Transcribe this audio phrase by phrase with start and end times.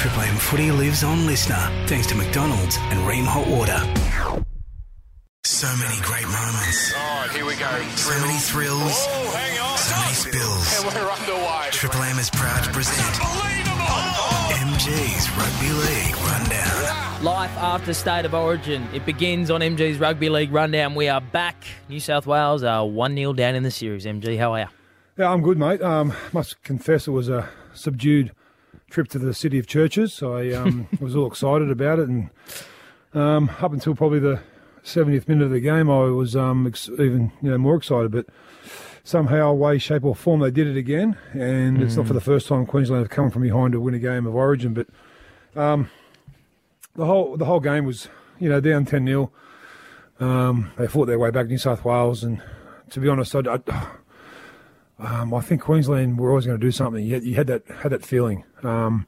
[0.00, 3.76] Triple M footy lives on listener thanks to McDonald's and Rheem Hot Water.
[5.44, 6.94] So many great moments.
[6.96, 7.68] All right, here we go.
[7.96, 8.80] So many thrills.
[8.80, 9.76] Oh, hang on.
[9.76, 10.72] So many spills.
[10.72, 11.68] And we're underway.
[11.70, 13.84] Triple M is proud to present Unbelievable.
[14.72, 17.22] MG's Rugby League Rundown.
[17.22, 18.88] Life after State of Origin.
[18.94, 20.94] It begins on MG's Rugby League Rundown.
[20.94, 21.62] We are back.
[21.90, 24.06] New South Wales are 1 0 down in the series.
[24.06, 24.66] MG, how are you?
[25.18, 25.82] Yeah, I'm good, mate.
[25.82, 28.32] Um, must confess it was a subdued
[28.90, 30.22] trip to the city of churches.
[30.22, 32.30] I um, was all excited about it, and
[33.14, 34.40] um, up until probably the
[34.84, 38.10] 70th minute of the game, I was um, ex- even you know more excited.
[38.10, 38.26] But
[39.04, 42.48] somehow, way, shape, or form, they did it again, and it's not for the first
[42.48, 44.74] time Queensland have come from behind to win a game of Origin.
[44.74, 44.88] But
[45.54, 45.90] um,
[46.94, 49.30] the whole the whole game was you know down 10 0
[50.18, 52.42] um, They fought their way back, New South Wales, and
[52.90, 53.40] to be honest, I.
[53.40, 53.86] I
[55.00, 57.04] um, I think Queensland were always going to do something.
[57.04, 58.44] You had, you had that had that feeling.
[58.62, 59.06] Um,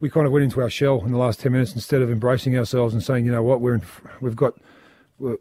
[0.00, 2.56] we kind of went into our shell in the last ten minutes instead of embracing
[2.56, 3.82] ourselves and saying, you know what, we're in,
[4.20, 4.54] we've got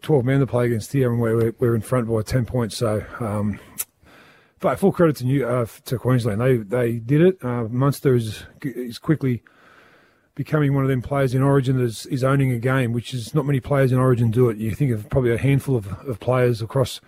[0.01, 2.77] twelve men to play against here, and we're we're in front by ten points.
[2.77, 3.59] So, um,
[4.59, 6.41] but full credit to New uh, to Queensland.
[6.41, 7.43] They they did it.
[7.43, 9.43] Uh, Munster is is quickly
[10.33, 13.33] becoming one of them players in Origin that is, is owning a game, which is
[13.33, 14.57] not many players in Origin do it.
[14.57, 17.01] You think of probably a handful of, of players across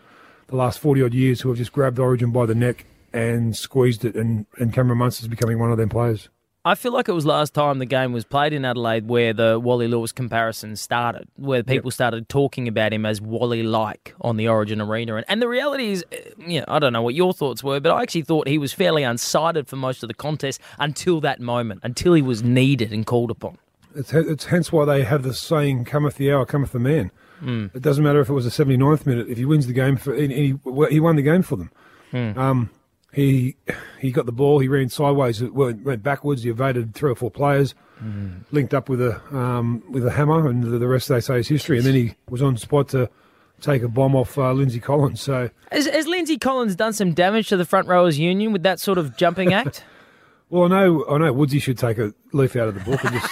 [0.49, 4.05] the last 40 odd years who have just grabbed Origin by the neck and squeezed
[4.05, 6.29] it, and, and Cameron Munster's becoming one of them players.
[6.65, 9.57] I feel like it was last time the game was played in Adelaide where the
[9.59, 14.49] Wally Lewis comparison started, where people started talking about him as Wally like on the
[14.49, 15.15] Origin Arena.
[15.15, 17.79] And, and the reality is, eh, you know, I don't know what your thoughts were,
[17.79, 21.39] but I actually thought he was fairly unsighted for most of the contest until that
[21.39, 23.57] moment, until he was needed and called upon.
[23.95, 27.09] It's, it's hence why they have the saying, cometh the hour, cometh the man.
[27.41, 29.27] It doesn't matter if it was the 79th minute.
[29.29, 30.55] If he wins the game, for and he,
[30.89, 31.71] he won the game for them.
[32.37, 32.69] Um,
[33.11, 33.55] he
[33.99, 34.59] he got the ball.
[34.59, 35.41] He ran sideways.
[35.41, 36.43] It went, went backwards.
[36.43, 37.73] He evaded three or four players,
[38.51, 41.47] linked up with a um, with a hammer, and the, the rest they say is
[41.47, 41.77] history.
[41.77, 43.09] And then he was on spot to
[43.61, 45.21] take a bomb off uh, Lindsay Collins.
[45.21, 48.79] So, Has, has Lindsay Collins done some damage to the front rowers union with that
[48.79, 49.83] sort of jumping act?
[50.49, 53.13] well, I know I know Woodsy should take a leaf out of the book and
[53.19, 53.31] just.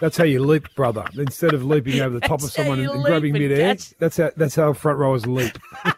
[0.00, 1.04] That's how you leap, brother.
[1.16, 3.94] Instead of leaping over the top of someone and, and grabbing midair, catch.
[3.98, 5.56] that's how that's how front rowers leap.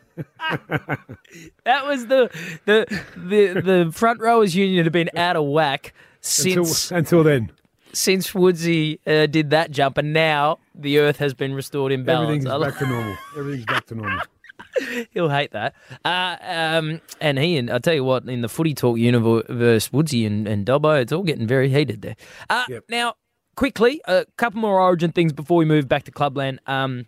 [1.65, 2.31] That was the
[2.65, 2.87] the
[3.17, 7.53] the the front rowers union had been out of whack until, since until then,
[7.93, 12.45] since Woodsy uh, did that jump, and now the Earth has been restored in balance.
[12.47, 13.17] everything's back to normal.
[13.37, 14.21] Everything's back to normal.
[15.13, 15.75] He'll hate that.
[16.05, 20.25] Uh, um, and he and I tell you what, in the footy talk universe, Woodsy
[20.27, 22.17] and, and Dobbo, it's all getting very heated there.
[22.49, 22.85] Uh, Yep.
[22.89, 23.15] Now,
[23.59, 26.59] quickly, a couple more Origin things before we move back to Clubland.
[26.69, 27.07] Um,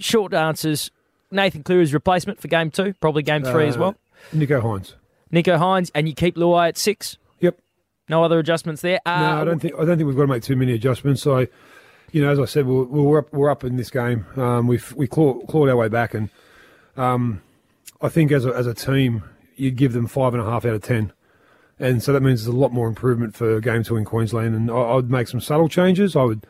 [0.00, 0.90] short answers.
[1.30, 3.94] Nathan Cleary's replacement for game two, probably game three as Uh, well.
[4.34, 4.94] Nicho Hynes.
[5.32, 7.16] Nicho Hynes, and you keep Luai at six.
[7.40, 7.58] Yep.
[8.08, 9.00] No other adjustments there.
[9.06, 11.22] Uh, No, I don't think I don't think we've got to make too many adjustments.
[11.22, 11.46] So,
[12.12, 14.26] you know, as I said, we're, we're up we're up in this game.
[14.36, 16.28] Um, we've we clawed, clawed our way back, and
[16.98, 17.40] um,
[18.02, 19.22] I think as a, as a team,
[19.56, 21.12] you'd give them five and a half out of ten,
[21.78, 24.54] and so that means there's a lot more improvement for game two in Queensland.
[24.54, 26.16] And I, I'd make some subtle changes.
[26.16, 26.46] I would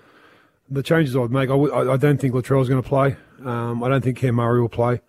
[0.69, 1.50] the changes I would make.
[1.50, 3.16] I, would, don't think Latrell's going to play.
[3.44, 5.00] Um, I don't think Cam Murray will play.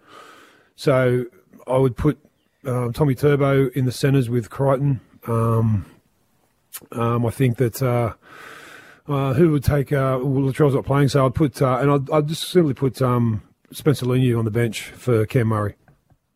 [0.75, 1.25] So
[1.65, 2.19] I would put
[2.65, 5.01] um, Tommy Turbo in the centres with Crichton.
[5.25, 5.85] Um,
[6.91, 8.13] um, I think that uh,
[9.07, 12.11] uh, who would take uh, well, Latrell's not playing, so I'd put uh, and I'd,
[12.11, 13.41] I'd just simply put um,
[13.71, 15.75] Spencer Leniu on the bench for Cam Murray,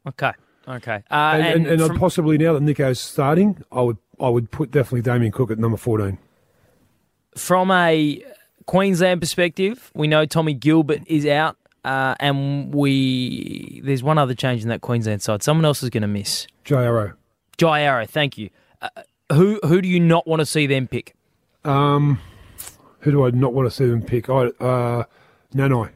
[0.08, 0.32] okay,
[0.72, 1.04] okay.
[1.12, 4.72] Uh, and, and, and, from- possibly now that Nicho's starting, I would I would put
[4.72, 6.18] definitely Damien Cook at number fourteen.
[7.36, 8.24] from a
[8.66, 14.62] Queensland perspective, we know Tommy Gilbert is out, uh, and we there's one other change
[14.64, 15.44] in that Queensland side.
[15.44, 16.48] Someone else is going to miss.
[16.64, 17.14] Jai Arrow.
[17.58, 18.50] Jai Arrow, thank you.
[18.82, 18.90] Uh,
[19.34, 21.16] who who do you not want to see them pick?
[21.66, 22.20] Um,
[23.00, 24.30] who do I not want to see them pick?
[24.30, 25.04] I uh,
[25.54, 25.90] Nanai.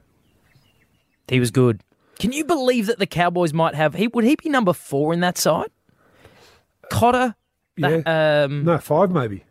[1.27, 1.81] He was good.
[2.19, 3.93] Can you believe that the Cowboys might have?
[3.93, 5.69] He would he be number four in that side?
[6.89, 7.35] Cotter,
[7.77, 7.97] Yeah.
[8.01, 9.43] that, um, no, five maybe.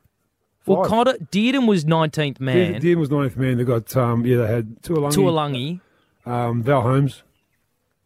[0.67, 0.85] well.
[0.85, 2.81] Cotter Dearden was nineteenth man.
[2.81, 3.59] Dean was ninth man.
[3.59, 5.13] They got um, yeah, they had Taulagi,
[6.25, 7.23] Taulagi, um, Val Holmes.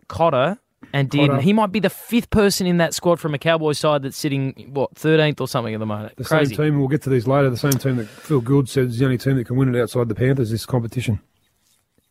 [0.08, 0.58] Cotter,
[0.92, 1.26] and Dearden.
[1.28, 1.40] Cotter.
[1.42, 4.70] He might be the fifth person in that squad from a Cowboys side that's sitting
[4.72, 6.16] what thirteenth or something at the moment.
[6.16, 6.54] The Crazy.
[6.54, 7.50] same team, we'll get to these later.
[7.50, 9.80] The same team that Phil Gould said is the only team that can win it
[9.80, 11.20] outside the Panthers this competition.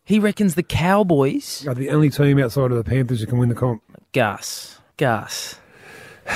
[0.08, 1.68] He reckons the Cowboys.
[1.68, 3.82] Are the only team outside of the Panthers who can win the comp.
[4.14, 5.60] Gus, Gus.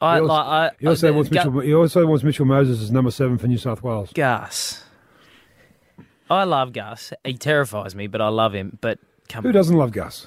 [0.00, 0.46] I He also- like.
[0.46, 1.60] I, He also I- wants Gu- Mitchell.
[1.60, 4.10] He also wants Mitchell Moses as number seven for New South Wales.
[4.14, 4.82] Gus.
[6.30, 7.12] I love Gus.
[7.24, 8.78] He terrifies me, but I love him.
[8.80, 10.26] But come Who on, doesn't love Gus?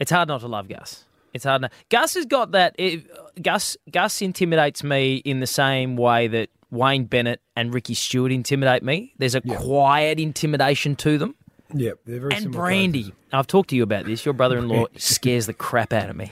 [0.00, 1.04] it's hard not to love Gus.
[1.32, 1.60] It's hard.
[1.60, 1.72] Enough.
[1.88, 2.74] Gus has got that.
[2.78, 3.06] It,
[3.42, 8.82] Gus Gus intimidates me in the same way that Wayne Bennett and Ricky Stuart intimidate
[8.82, 9.14] me.
[9.18, 11.34] There's a quiet intimidation to them.
[11.74, 13.22] Yeah, they're very And Brandy, characters.
[13.32, 14.24] I've talked to you about this.
[14.24, 16.30] Your brother-in-law scares the crap out of me.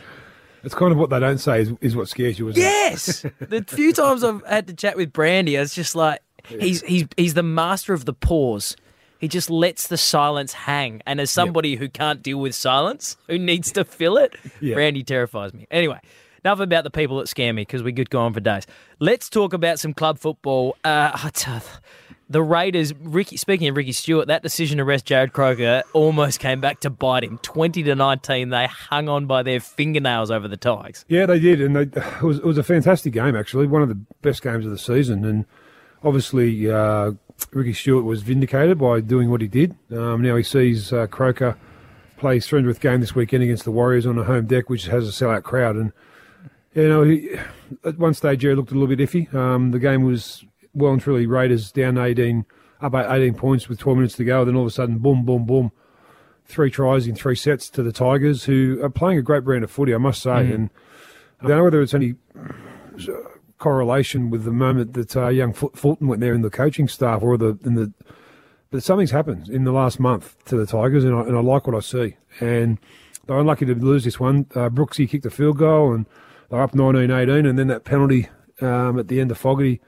[0.65, 2.65] It's kind of what they don't say is, is what scares you, isn't it?
[2.65, 7.07] Yes, the few times I've had to chat with Brandy, it's just like he's he's
[7.17, 8.77] he's the master of the pause.
[9.19, 11.01] He just lets the silence hang.
[11.07, 14.75] And as somebody who can't deal with silence, who needs to fill it, Yeah.
[14.75, 15.67] Brandy terrifies me.
[15.71, 16.01] Anyway,
[16.45, 18.67] enough about the people that scare me because we could go on for days.
[18.99, 20.77] Let's talk about some club football.
[20.83, 21.17] Uh,
[22.29, 23.37] the Raiders, Ricky.
[23.37, 27.25] Speaking of Ricky Stuart, that decision to arrest Jarrod Croker almost came back to bite
[27.25, 27.39] him.
[27.39, 31.05] Twenty to nineteen, they hung on by their fingernails over the Tigers.
[31.09, 33.89] Yeah, they did, and they, it was it was a fantastic game actually, one of
[33.89, 35.45] the best games of the season, and
[36.05, 37.13] obviously uh,
[37.53, 39.75] Ricky Stuart was vindicated by doing what he did.
[39.91, 41.57] Um, now he sees uh, Croker
[42.17, 45.09] play his 300th game this weekend against the Warriors on a home deck, which has
[45.09, 45.93] a sellout crowd, and
[46.75, 47.37] you know he,
[47.85, 49.33] at one stage Jerry looked a little bit iffy.
[49.35, 52.45] Um, the game was well and truly Raiders down 18,
[52.81, 54.45] up 18 points with 12 minutes to go.
[54.45, 55.73] Then all of a sudden, boom, boom, boom
[56.45, 59.71] three tries in three sets to the Tigers, who are playing a great brand of
[59.71, 60.53] footy, I must say.
[60.53, 60.71] And
[61.41, 63.13] I don't know whether it's any uh,
[63.59, 67.37] correlation with the moment that uh, young Fulton went there in the coaching staff, or
[67.37, 67.93] the in the.
[68.71, 71.67] But something's happened in the last month to the Tigers, and I, and I like
[71.67, 72.17] what I see.
[72.41, 72.79] And
[73.27, 74.47] they're unlucky to lose this one.
[74.55, 76.07] Uh, Brooksy kicked a field goal, and
[76.49, 78.31] they're up 19-18, and then that penalty
[78.63, 79.83] um, at the end of Fogarty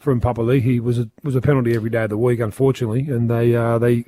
[0.00, 3.54] from Papali'i was a, was a penalty every day of the week, unfortunately, and they
[3.54, 4.04] uh, they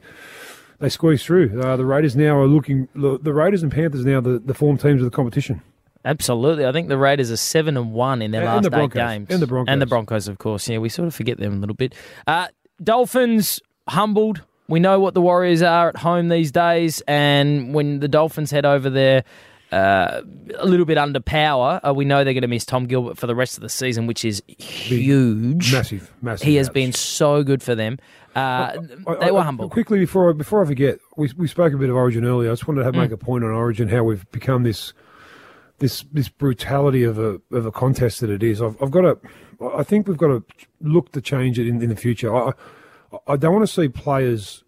[0.79, 1.61] they squeezed through.
[1.61, 2.89] Uh, the Raiders now are looking.
[2.95, 5.63] The the Raiders and Panthers now the, the form teams of the competition.
[6.05, 8.93] Absolutely, I think the Raiders are seven and one in their And last the eight
[8.93, 9.73] games, And the Broncos.
[9.73, 10.69] and the Broncos, of course.
[10.69, 11.95] Yeah, we sort of forget them a little bit.
[12.27, 12.47] Uh,
[12.83, 14.43] Dolphins humbled.
[14.69, 18.65] We know what the Warriors are at home these days, and when the Dolphins head
[18.65, 19.25] over there,
[19.73, 20.23] uh,
[20.57, 23.27] a little bit under power, uh, we know they're going to miss Tom Gilbert for
[23.27, 25.73] the rest of the season, which is huge.
[25.73, 26.47] Massive, massive.
[26.47, 26.75] He has ouch.
[26.75, 27.99] been so good for them.
[28.37, 28.77] Uh,
[29.07, 29.71] I- they were I- humbled.
[29.73, 32.51] Quickly before I, before I forget, we we spoke a bit of Origin earlier.
[32.51, 32.99] I just wanted to have, Mm.
[32.99, 34.93] make a point on Origin how we've become this
[35.79, 38.61] this this brutality of a of a contest that it is.
[38.63, 39.19] I've, I've got to.
[39.77, 40.45] I think we've got to
[40.81, 42.35] look to change it in, in the future.
[42.35, 42.53] I
[43.27, 44.63] I don't want to see players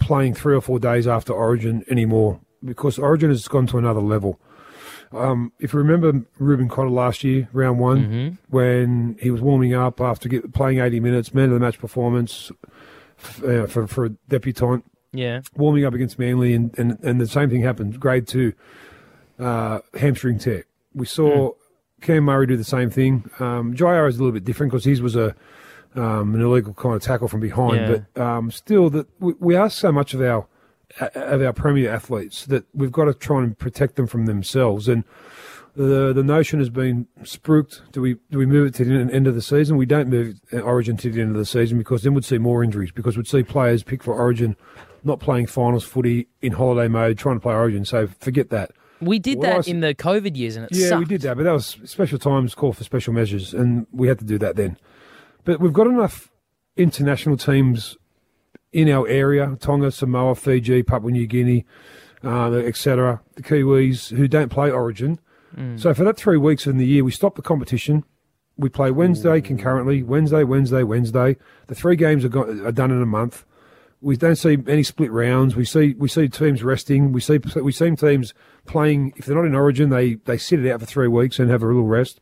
[0.00, 4.38] playing three or four days after Origin anymore because Origin has gone to another level.
[5.12, 8.34] Um, if you remember Reuben Cotter last year, round one, Mm-hmm.
[8.48, 12.50] when he was warming up after get, playing 80 minutes, man of the match performance
[13.18, 17.26] f- uh, for, for a debutant, Yeah, warming up against Manly, and, and, and the
[17.26, 18.54] same thing happened, grade two,
[19.38, 20.64] uh, hamstring tear.
[20.94, 21.52] We saw
[22.00, 23.30] Cam Murray do the same thing.
[23.38, 25.34] Um, Jair is a little bit different because his was a
[25.94, 27.96] um, an illegal kind of tackle from behind, Yeah.
[28.14, 30.46] but um, still, that we, we ask so much of our
[31.00, 34.88] of our premier athletes that we've got to try and protect them from themselves.
[34.88, 35.04] And
[35.74, 37.80] the the notion has been spruiked.
[37.92, 39.76] Do we do we move it to the end of the season?
[39.76, 42.62] We don't move Origin to the end of the season because then we'd see more
[42.62, 42.90] injuries.
[42.92, 44.54] Because we'd see players pick for Origin,
[45.02, 47.84] not playing finals footy in holiday mode, trying to play Origin.
[47.86, 48.72] So forget that.
[49.00, 50.98] we did I that in the COVID years, and it Yeah, sucked.
[51.00, 54.18] we did that, but that was special times call for special measures, and we had
[54.18, 54.76] to do that then.
[55.44, 56.30] But we've got enough
[56.76, 57.96] international teams
[58.72, 61.64] in our area: Tonga, Samoa, Fiji, Papua New Guinea,
[62.24, 63.20] uh, etc.
[63.34, 65.18] The Kiwis who don't play Origin.
[65.76, 68.04] So for that three weeks in the year, we stop the competition.
[68.56, 71.36] We play Wednesday concurrently, Wednesday, Wednesday, Wednesday.
[71.66, 73.44] The three games are, go- are done in a month.
[74.00, 75.54] We don't see any split rounds.
[75.54, 77.12] We see we see teams resting.
[77.12, 78.32] We see we see teams
[78.64, 79.12] playing.
[79.16, 81.62] If they're not in Origin, they they sit it out for three weeks and have
[81.62, 82.18] a little rest.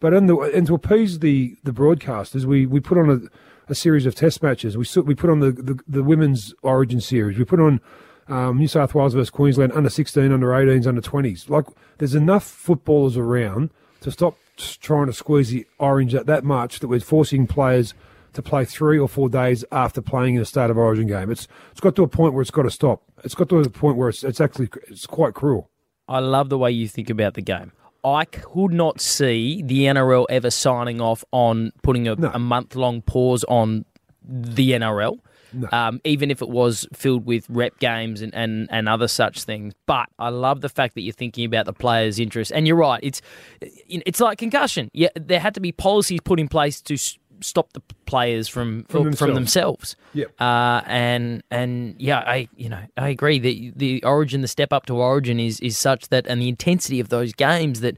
[0.00, 3.20] But in the, and to appease the, the broadcasters, we, we put on a,
[3.68, 4.76] a series of test matches.
[4.76, 7.38] We we put on the, the, the women's Origin series.
[7.38, 7.80] We put on
[8.28, 11.48] um, New South Wales versus Queensland under 16, under 18s, under 20s.
[11.48, 11.66] Like
[11.98, 16.88] there's enough footballers around to stop trying to squeeze the orange at that much that
[16.88, 17.94] we're forcing players
[18.32, 21.30] to play three or four days after playing in a state of origin game.
[21.30, 23.02] It's it's got to a point where it's got to stop.
[23.24, 25.70] It's got to a point where it's it's actually it's quite cruel.
[26.08, 27.72] I love the way you think about the game.
[28.04, 32.30] I could not see the NRL ever signing off on putting a, No.
[32.34, 33.84] a month long pause on
[34.24, 35.18] the NRL,
[35.52, 35.68] No.
[35.72, 39.74] um, even if it was filled with rep games and, and, and other such things.
[39.86, 42.50] But I love the fact that you're thinking about the players' interests.
[42.52, 43.20] And you're right, it's
[43.60, 44.90] it's like concussion.
[44.92, 46.96] Yeah, there had to be policies put in place to
[47.42, 49.94] stop the players from From from, from themselves.
[49.94, 49.96] themselves.
[50.14, 50.40] Yep.
[50.40, 54.86] Uh, and and yeah, I you know I agree that the origin, the step up
[54.86, 57.96] to origin is is such that, and the intensity of those games that,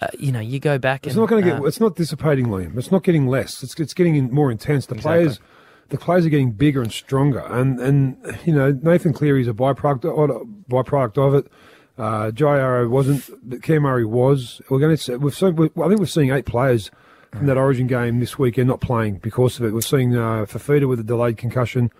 [0.00, 1.06] uh, you know, you go back.
[1.06, 1.60] It's and, not going to get.
[1.60, 2.76] uh, it's not dissipating, Liam.
[2.76, 3.62] It's not getting less.
[3.62, 4.86] It's it's getting more intense.
[4.86, 5.40] The players,
[5.88, 7.40] the players are getting bigger and stronger.
[7.40, 11.52] And and you know Nathan Cleary is a byproduct of, byproduct of it.
[11.98, 14.62] Uh, Jai Arrow wasn't, but Cam Murray was.
[14.70, 15.16] We're going to.
[15.18, 15.54] We've seen.
[15.60, 16.90] I think we're seeing eight players
[17.36, 19.72] from that Origin game this weekend not playing because of it.
[19.72, 21.90] We're seeing uh, Fifita with a delayed concussion.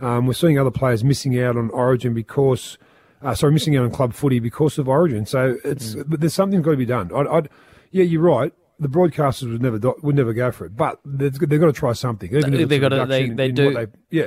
[0.00, 2.78] Um, we're seeing other players missing out on Origin because,
[3.22, 5.26] uh, sorry, missing out on club footy because of Origin.
[5.26, 7.10] So it's but there's something's got to be done.
[7.14, 7.48] I'd, I'd,
[7.90, 8.52] yeah, you're right.
[8.78, 11.72] The broadcasters would never do, would never go for it, but they've, they've got to
[11.72, 12.28] try something.
[12.34, 14.26] Even if They've gotta- they- they do- They, yeah,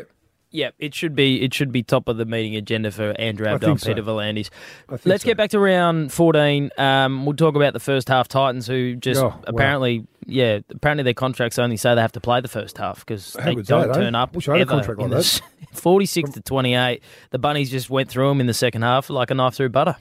[0.51, 3.51] Yeah, it should be it should be top of the meeting agenda for Andrew I
[3.57, 3.87] Abdo and so.
[3.89, 4.49] Peter V'landys.
[4.89, 5.27] I Let's so.
[5.27, 6.71] get back to round 14.
[6.75, 9.43] Um, we'll talk about the first half Titans, who just Oh, wow.
[9.45, 13.33] apparently, yeah, apparently their contracts only say they have to play the first half because
[13.33, 13.93] they don't that, eh?
[14.01, 14.35] turn up.
[14.35, 15.41] Wish I contract like the
[15.73, 17.03] 46 to 28.
[17.29, 19.97] The Bunnies just went through them in the second half like a knife through butter.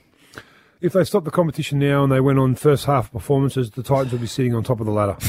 [0.81, 4.13] If they stopped the competition now and they went on first half performances, the Titans
[4.13, 5.17] would be sitting on top of the ladder.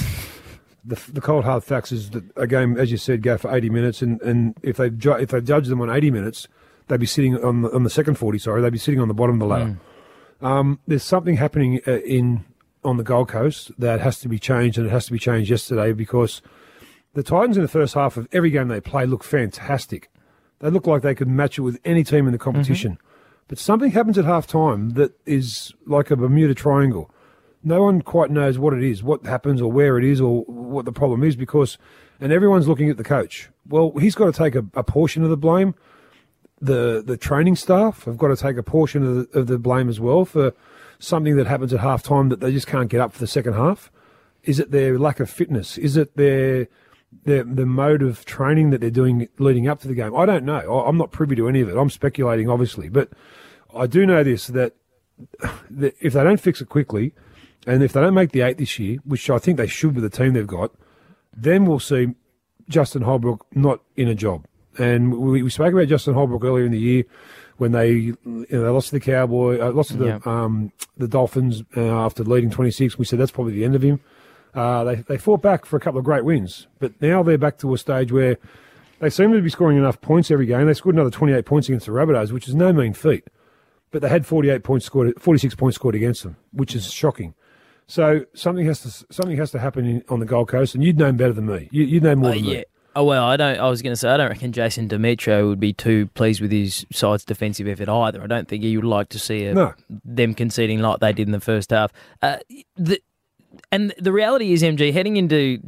[0.84, 3.70] the, the cold hard facts is that a game, as you said, go for 80
[3.70, 6.48] minutes, and, and if they ju- if they judge them on 80 minutes,
[6.88, 8.38] they'd be sitting on the, on the second 40.
[8.38, 9.78] Sorry, they'd be sitting on the bottom of the ladder.
[10.40, 12.44] Um, there's something happening uh, in
[12.82, 15.50] on the Gold Coast that has to be changed, and it has to be changed
[15.50, 16.40] yesterday because
[17.12, 20.10] the Titans in the first half of every game they play look fantastic.
[20.60, 22.98] They look like they could match it with any team in the competition.
[23.48, 27.10] But something happens at half time that is like a Bermuda Triangle.
[27.62, 30.84] No one quite knows what it is, what happens, or where it is, or what
[30.84, 31.76] the problem is because,
[32.20, 33.50] and everyone's looking at the coach.
[33.68, 35.74] Well, he's got to take a, a portion of the blame.
[36.60, 39.88] The the training staff have got to take a portion of the, of the blame
[39.88, 40.52] as well for
[40.98, 43.54] something that happens at half time that they just can't get up for the second
[43.54, 43.90] half.
[44.42, 45.78] Is it their lack of fitness?
[45.78, 46.68] Is it their
[47.24, 50.14] the the mode of training that they're doing leading up to the game.
[50.14, 50.80] I don't know.
[50.80, 51.76] I'm not privy to any of it.
[51.76, 53.10] I'm speculating, obviously, but
[53.74, 54.74] I do know this that
[55.80, 57.14] if they don't fix it quickly,
[57.66, 60.04] and if they don't make the eight this year, which I think they should with
[60.04, 60.72] the team they've got,
[61.36, 62.14] then we'll see
[62.68, 64.46] Justin Holbrook not in a job.
[64.78, 67.04] And we, we spoke about Justin Holbrook earlier in the year
[67.58, 70.18] when they you know, they lost to the Cowboy, uh, lost to the Yeah.
[70.24, 72.96] um, the Dolphins uh, after leading 26.
[72.98, 74.00] We said that's probably the end of him.
[74.54, 77.58] Uh, they they fought back for a couple of great wins, but now they're back
[77.58, 78.36] to a stage where
[78.98, 80.66] they seem to be scoring enough points every game.
[80.66, 83.24] They scored another 28 points against the Rabbitohs, which is no mean feat.
[83.92, 87.34] But they had 48 points scored, 46 points scored against them, which is shocking.
[87.90, 90.96] So something has to something has to happen in, on the Gold Coast, and you'd
[90.98, 91.68] know better than me.
[91.72, 92.58] You, you'd know more Uh, than yeah.
[92.58, 92.64] me.
[92.94, 93.58] Oh well, I don't.
[93.58, 96.50] I was going to say I don't reckon Jason Demetriou would be too pleased with
[96.52, 98.22] his side's defensive effort either.
[98.22, 99.74] I don't think he would like to see a, No.
[100.04, 101.92] them conceding like they did in the first half.
[102.22, 102.38] Uh,
[102.76, 103.00] the,
[103.72, 105.60] and the reality is, MG heading into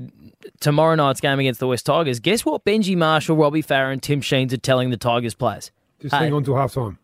[0.60, 2.18] tomorrow night's game against the West Tigers.
[2.20, 2.64] Guess what?
[2.64, 5.70] Benji Marshall, Robbie Farah, and Tim Sheens are telling the Tigers players.
[6.00, 6.24] Just Hey.
[6.24, 6.98] hang on till half time.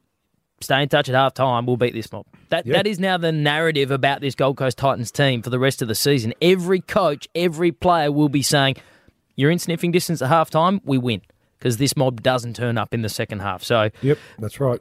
[0.60, 1.66] Stay in touch at half time.
[1.66, 2.26] We'll beat this mob.
[2.48, 2.74] That Yeah.
[2.74, 5.88] that is now the narrative about this Gold Coast Titans team for the rest of
[5.88, 6.34] the season.
[6.42, 8.76] Every coach, every player will be saying,
[9.36, 10.80] "You're in sniffing distance at half time.
[10.84, 11.22] We win."
[11.58, 13.64] Because this mob doesn't turn up in the second half.
[13.64, 14.80] So, Yep, that's right.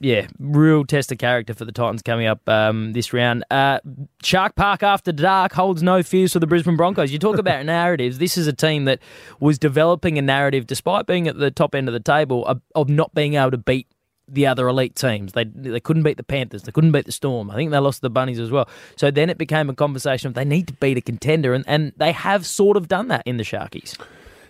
[0.00, 3.44] yeah, real test of character for the Titans coming up um, this round.
[3.48, 3.78] Uh,
[4.24, 7.12] Shark Park after dark holds no fears for the Brisbane Broncos.
[7.12, 8.18] You talk about narratives.
[8.18, 8.98] This is a team that
[9.38, 12.88] was developing a narrative, despite being at the top end of the table, of, of
[12.88, 13.86] not being able to beat
[14.28, 15.32] the other elite teams.
[15.32, 16.62] They they couldn't beat the Panthers.
[16.62, 17.50] They couldn't beat the Storm.
[17.50, 18.68] I think they lost the Bunnies as well.
[18.96, 21.92] So then it became a conversation of they need to beat a contender, and, and
[21.96, 23.96] they have sort of done that in the Sharkies.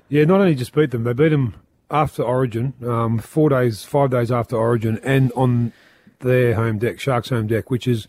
[0.08, 1.54] Yeah, not only just beat them, they beat them
[1.90, 5.72] after Origin, um, four days, five days after Origin, and on
[6.20, 8.08] their home deck, Sharks' home deck, which is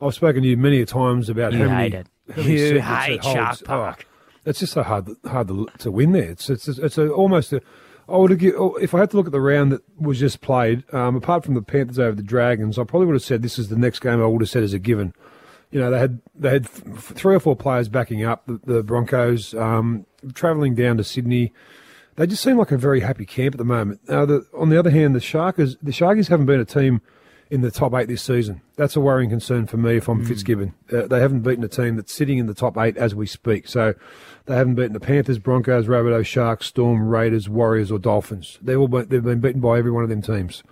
[0.00, 1.96] I've spoken to you many a times about You how hate many.
[1.96, 2.06] it.
[2.34, 3.24] how many You hate.
[3.24, 4.06] Shark Park.
[4.08, 4.08] Oh,
[4.44, 6.30] it's just so hard, hard to, to win there.
[6.30, 7.60] It's it's it's a, almost a.
[8.08, 10.40] I would have oh, if I had to look at the round that was just
[10.40, 13.58] played, um, apart from the Panthers over the Dragons, I probably would have said this
[13.58, 14.20] is the next game.
[14.20, 15.14] I would have said as a given.
[15.70, 18.82] You know, they had they had th- three or four players backing up the, the
[18.82, 21.52] Broncos, um, travelling down to Sydney.
[22.16, 24.00] They just seem like a very happy camp at the moment.
[24.06, 27.00] Uh, the, on the other hand, the Sharkers the Sharkies haven't been a team
[27.52, 28.62] in the top eight this season.
[28.76, 30.72] That's a worrying concern for me if I'm Fitzgibbon.
[30.90, 33.68] Uh, they haven't beaten a team that's sitting in the top eight as we speak.
[33.68, 33.92] So
[34.46, 38.58] they haven't beaten the Panthers, Broncos, Rabbitohs, Sharks, Storm, Raiders, Warriors, or Dolphins.
[38.62, 40.62] They've all been, they've been beaten by every one of them teams.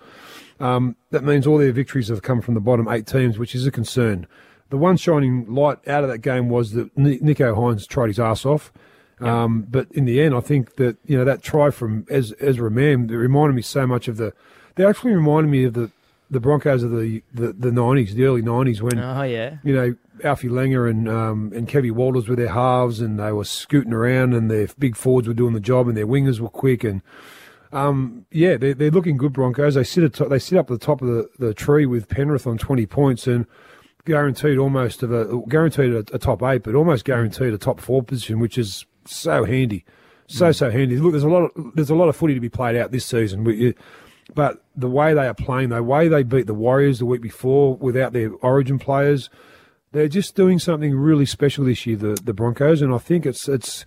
[0.59, 3.67] Um, that means all their victories have come from the bottom eight teams, which is
[3.67, 4.25] a concern.
[4.71, 8.19] The one shining light out of that game was that Ni- Nicho Hynes tried his
[8.19, 8.73] ass off.
[9.19, 12.71] Um, but in the end, I think that you know that try from Ez- Ezra
[12.71, 14.33] Mam reminded me so much of the.
[14.75, 15.91] They actually reminded me of the,
[16.31, 19.57] the Broncos of the the the nineties, the early nineties, when Oh yeah.
[19.63, 23.43] you know Alfie Langer and um, and Kevy Walters were their halves, and they were
[23.43, 26.83] scooting around, and their big forwards were doing the job, and their wingers were quick,
[26.83, 27.01] and
[27.73, 29.75] um, yeah, they're, they're looking good Broncos.
[29.75, 32.47] They sit at they sit up at the top of the, the tree with Penrith
[32.47, 33.45] on twenty points and
[34.05, 38.03] guaranteed almost of a guaranteed a, a top eight, but almost guaranteed a top four
[38.03, 39.85] position, which is so handy,
[40.27, 40.97] so so handy.
[40.97, 43.05] Look, there's a lot of there's a lot of footy to be played out this
[43.05, 43.43] season.
[43.43, 43.75] We,
[44.33, 47.75] but the way they are playing, the way they beat the Warriors the week before
[47.75, 49.29] without their Origin players,
[49.91, 51.97] they're just doing something really special this year.
[51.97, 53.85] The the Broncos, and I think it's it's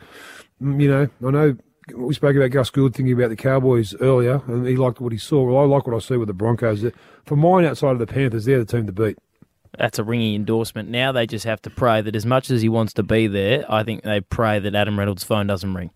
[0.62, 1.56] mm, you know I know
[1.94, 5.18] we spoke about Gus Gould thinking about the Cowboys earlier, and he liked what he
[5.18, 5.44] saw.
[5.44, 6.84] Well, I like what I see with the Broncos.
[7.24, 9.18] For mine, outside of the Panthers, they're the team to beat.
[9.78, 10.88] That's a ringing endorsement.
[10.88, 13.64] Now they just have to pray that as much as he wants to be there,
[13.68, 15.90] I think they pray that Adam Reynolds' phone doesn't ring.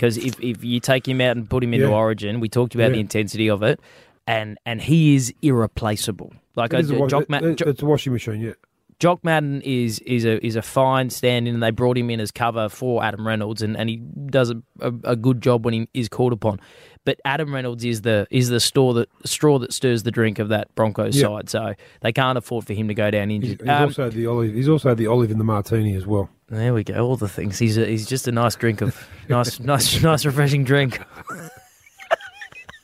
[0.00, 1.92] Because if, if you take him out and put him into Yeah.
[1.94, 2.94] Origin, we talked about Yeah.
[2.94, 3.78] the intensity of it,
[4.26, 6.32] and and he is irreplaceable.
[6.56, 8.52] Like It uh, is a wa- Jock, it- Ma- it- it's a washing machine, yeah.
[8.98, 12.30] Jock Madden is is a is a fine stand-in, and they brought him in as
[12.30, 15.88] cover for Adam Reynolds, and, and he does a, a, a good job when he
[15.92, 16.60] is called upon.
[17.06, 20.48] But Adam Reynolds is the is the straw that straw that stirs the drink of
[20.50, 21.28] that Broncos Yeah.
[21.28, 23.60] side, so they can't afford for him to go down He's, injured.
[23.62, 24.52] he's Um, also the olive.
[24.54, 26.28] He's also the olive in the martini as well.
[26.48, 27.58] there we go, all the things.
[27.58, 28.94] He's a, he's just a nice drink of
[29.28, 31.00] nice nice nice refreshing drink.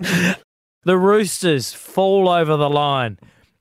[0.85, 3.19] the Roosters fall over the line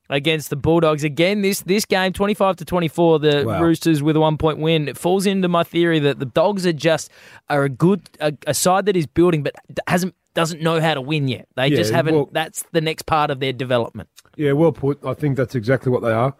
[0.09, 1.41] against the Bulldogs again.
[1.41, 3.19] This this game, twenty five to twenty four.
[3.19, 3.61] The Wow.
[3.61, 4.87] Roosters with a one point win.
[4.87, 7.11] It falls into my theory that the Dogs are just
[7.49, 9.53] are a good a, a side that is building, but
[9.87, 11.47] hasn't doesn't know how to win yet.
[11.55, 12.13] They Yeah, just haven't.
[12.15, 14.09] well- that's the next part of their development.
[14.35, 14.99] Yeah, well put.
[15.03, 16.35] I think that's exactly what they are.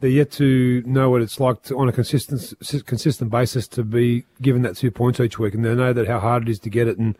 [0.00, 2.54] They're yet to know what it's like to, on a consistent
[2.86, 6.18] consistent basis to be given that two points each week, and they know that how
[6.20, 6.98] hard it is to get it.
[6.98, 7.16] And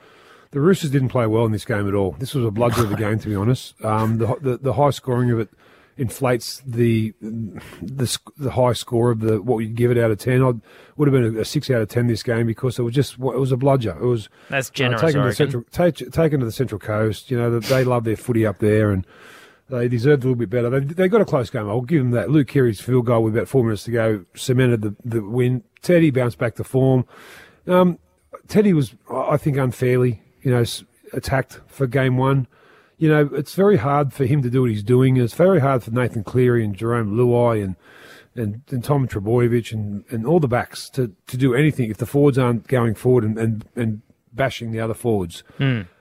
[0.50, 2.16] the Roosters didn't play well in this game at all.
[2.18, 3.74] This was a bludger of a game, to be honest.
[3.84, 5.48] Um, the, the the high scoring of it
[5.96, 10.42] inflates the the the high score of the what you give it out of ten.
[10.42, 10.52] I
[10.96, 13.14] would have been a, a six out of ten this game because it was just
[13.14, 13.96] it was a bludger.
[14.00, 17.30] It was That's uh, taken to the central, take, taken to the Central Coast.
[17.30, 19.06] You know that they love their footy up there, and
[19.68, 20.68] they deserved a little bit better.
[20.80, 21.68] They, they got a close game.
[21.68, 22.30] I'll give them that.
[22.30, 25.62] Luke Keary's field goal with about four minutes to go cemented the, the win.
[25.82, 27.04] Teddy bounced back to form.
[27.66, 27.98] Um,
[28.48, 30.64] Teddy was, I think, unfairly, you know,
[31.12, 32.46] attacked for game one.
[32.98, 35.16] You know, it's very hard for him to do what he's doing.
[35.16, 37.76] It's very hard for Nathan Cleary and Jerome Luai and
[38.34, 42.06] and, and Tom Trbojevic and, and all the backs to, to do anything if the
[42.06, 45.42] forwards aren't going forward and, and, and bashing the other forwards.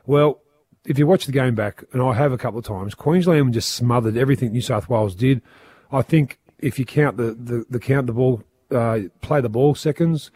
[0.06, 0.42] Well,
[0.86, 3.72] if you watch the game back, and I have a couple of times, Queensland just
[3.72, 5.42] smothered everything New South Wales did.
[5.92, 9.76] I think if you count the, the, the count the ball, uh, play the ball
[9.76, 10.32] seconds,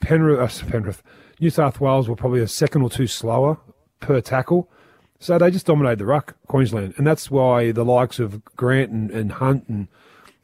[0.00, 1.02] Penrith, uh, Penrith,
[1.40, 3.58] New South Wales were probably a second or two slower
[4.00, 4.70] per tackle.
[5.18, 6.94] So they just dominated the ruck, Queensland.
[6.96, 9.88] And that's why the likes of Grant and, and Hunt and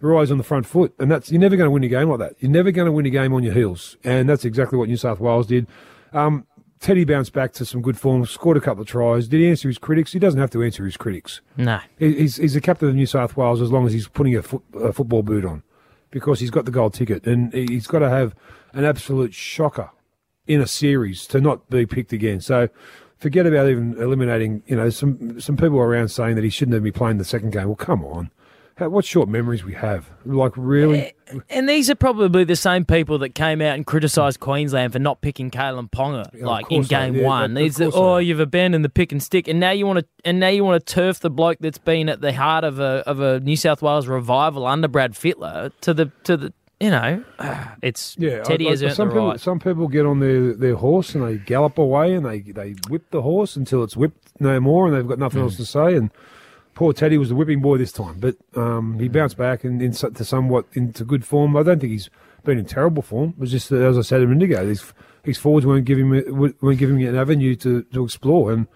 [0.01, 0.95] they're always on the front foot.
[0.99, 2.35] And that's you're never going to win a game like that.
[2.41, 3.97] You're never going to win a game on your heels.
[4.03, 5.67] And that's exactly what New South Wales did.
[6.13, 6.47] Um,
[6.81, 9.29] Teddy bounced back to some good form, scored a couple of tries.
[9.29, 10.13] Did he answer his critics?
[10.13, 11.41] He doesn't have to answer his critics.
[11.57, 11.79] No.
[11.99, 14.63] He's, he's the captain of New South Wales as long as he's putting a, foot,
[14.75, 15.63] a football boot on
[16.11, 18.35] because he's got the gold ticket and he- he's got to have
[18.73, 19.91] an absolute shocker
[20.49, 22.41] in a series to not be picked again.
[22.41, 22.69] So
[23.23, 26.83] forget about even eliminating, you know, some some people around saying that he shouldn't even
[26.83, 27.67] be playing the second game.
[27.67, 28.31] Well, come on.
[28.77, 30.11] How, what short memories we have.
[30.25, 31.15] Like, really?
[31.29, 34.99] Eh, and these are probably the same people that came out and criticised Queensland for
[34.99, 37.55] not picking Kalyn Ponga of like in game yeah, one.
[37.55, 40.41] These are, oh, you've abandoned the pick and stick, and now you want to and
[40.41, 43.21] now you want to turf the bloke that's been at the heart of a of
[43.21, 46.53] a New South Wales revival under Brad Fittler to the to the
[46.83, 47.25] you know,
[47.83, 49.41] it's Yeah, Teddy I- has I- earned some the people, right.
[49.41, 53.11] Some people get on their, their horse and they gallop away and they, they whip
[53.11, 55.45] the horse until it's whipped no more and they've got nothing Hmm.
[55.47, 55.95] else to say.
[55.95, 56.11] And
[56.75, 59.93] poor Teddy was the whipping boy this time, but um, he bounced back and in,
[59.93, 61.57] to somewhat into good form.
[61.57, 62.11] I don't think he's
[62.45, 63.31] been in terrible form.
[63.37, 64.93] It was just that, as I said a minute ago, his,
[65.23, 68.51] his forwards weren't giving weren't giving him an avenue to, to explore.
[68.53, 68.67] And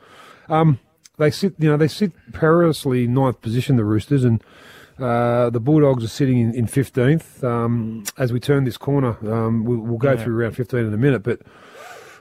[0.48, 0.78] um,
[1.18, 4.40] they sit, you know, they sit perilously ninth position, the Roosters, and
[4.98, 7.42] uh, the Bulldogs are sitting in, in 15th.
[7.44, 10.96] Um, as we turn this corner, um, we'll, we'll go through round 15 in a
[10.96, 11.40] minute, but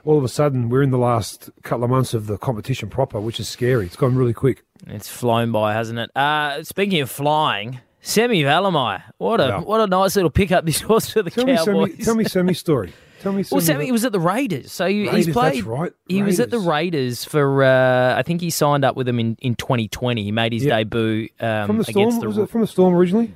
[0.04, 3.20] all of a sudden we're in the last couple of months of the competition proper,
[3.20, 3.86] which is scary.
[3.86, 4.62] It's gone really quick.
[4.86, 6.10] It's flown by, hasn't it?
[6.16, 9.60] Uh, speaking of flying, Semi Valemei, what a Yeah.
[9.60, 11.90] what a nice little pickup this was for the Tell me, Cowboys.
[11.92, 12.92] Semi, tell me Semi's story.
[13.22, 15.64] Tell me Well, Sammy, he was at the Raiders, so he, Raiders, he's played.
[15.64, 17.24] right, He was at the Raiders.
[17.24, 17.64] For.
[17.64, 20.22] Uh, I think he signed up with them in, in 2020.
[20.22, 20.76] He made his Yeah.
[20.78, 22.20] debut um, from the Storm.
[22.20, 22.26] the.
[22.28, 23.34] was it from the Storm originally?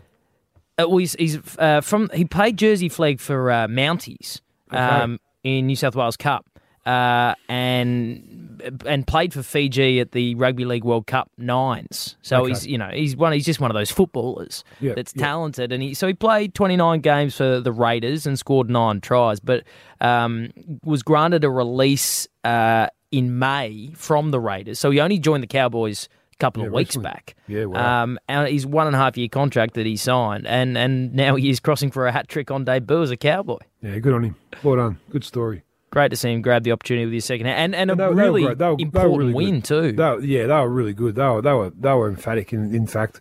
[0.79, 2.09] Uh, well, he's, he's uh, from.
[2.15, 4.41] He played Jersey flag for uh, Mounties
[4.71, 6.47] um, in New South Wales Cup,
[6.87, 8.50] uh, and
[8.87, 12.17] and played for Fiji at the Rugby League World Cup nines.
[12.23, 12.49] So Okay.
[12.51, 13.33] he's you know he's one.
[13.33, 15.25] He's just one of those footballers Yeah, that's yeah.
[15.27, 19.41] talented, and he so he played 29 games for the Raiders and scored nine tries,
[19.41, 19.65] but
[20.01, 20.51] um,
[20.85, 24.79] was granted a release uh, in May from the Raiders.
[24.79, 27.05] So he only joined the Cowboys a couple of weeks recently.
[27.11, 27.35] back.
[27.49, 28.03] Yeah, wow.
[28.05, 31.35] Um, and his one and a half year contract that he signed, and and now
[31.37, 33.59] he is crossing for a hat trick on debut as a Cowboy.
[33.83, 34.37] Yeah, good on him.
[34.63, 34.99] Well done.
[35.11, 35.63] Good story.
[35.91, 38.15] Great to see him grab the opportunity with his second hand, and and, a they-
[38.15, 38.43] really.
[38.55, 39.93] They were- were important really win too.
[39.93, 41.17] They were- yeah, they were really good.
[41.17, 42.53] They were they were they were emphatic.
[42.53, 43.21] In, in fact,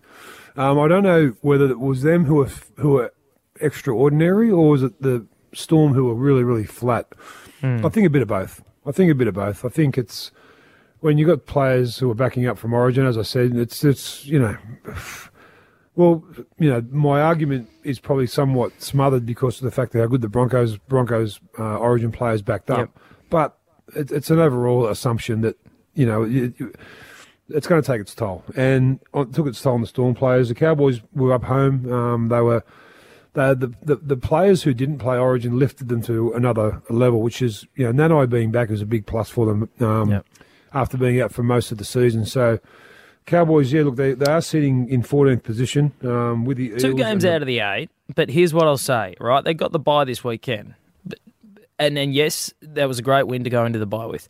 [0.55, 3.12] um, I don't know whether it was them who were who were
[3.60, 7.08] extraordinary or was it the Storm who were really really flat.
[7.62, 7.84] Hmm.
[7.86, 8.62] I think a bit of both.
[8.86, 9.65] I think a bit of both.
[9.65, 10.32] I think it's
[10.99, 13.05] when you've got players who are backing up from Origin.
[13.05, 14.58] As I said, it's it's you know.
[16.00, 16.24] Well,
[16.58, 20.22] you know, my argument is probably somewhat smothered because of the fact that how good
[20.22, 22.78] the Broncos Broncos uh, Origin players backed up.
[22.80, 22.90] Yep.
[23.30, 23.58] But
[23.98, 25.58] it, it's an overall assumption that
[25.96, 26.76] you know it, it-
[27.50, 30.48] it's going to take its toll, and it took its toll on the Storm players.
[30.50, 31.92] The Cowboys were up home.
[31.92, 32.64] Um, they were
[33.34, 37.42] they, the, the the players who didn't play Origin lifted them to another level, which
[37.42, 40.26] is you know Nanai being back is a big plus for them um, Yep.
[40.74, 42.26] after being out for most of the season.
[42.26, 42.60] So.
[43.30, 47.00] Cowboys, yeah, look, they, they are sitting in 14th position um, with the Two Eels
[47.00, 49.15] games out of the eight, but here's what I'll say.
[49.20, 50.74] Right, they got the bye this weekend,
[51.78, 54.28] and then yes, that was a great win to go into the bye with.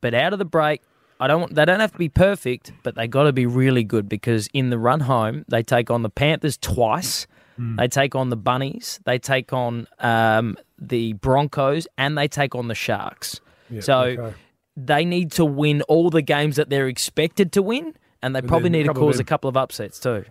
[0.00, 0.80] But out of the break,
[1.20, 1.54] I don't.
[1.54, 4.70] They don't have to be perfect, but they got to be really good because in
[4.70, 7.26] the run home, they take on the Panthers twice.
[7.56, 7.76] Hmm.
[7.76, 9.00] They take on the Bunnies.
[9.04, 13.42] They take on um, the Broncos, and they take on the Sharks.
[13.68, 14.34] Yeah, so okay.
[14.78, 18.70] they need to win all the games that they're expected to win, and they probably
[18.70, 20.24] need to cause a couple of upsets too.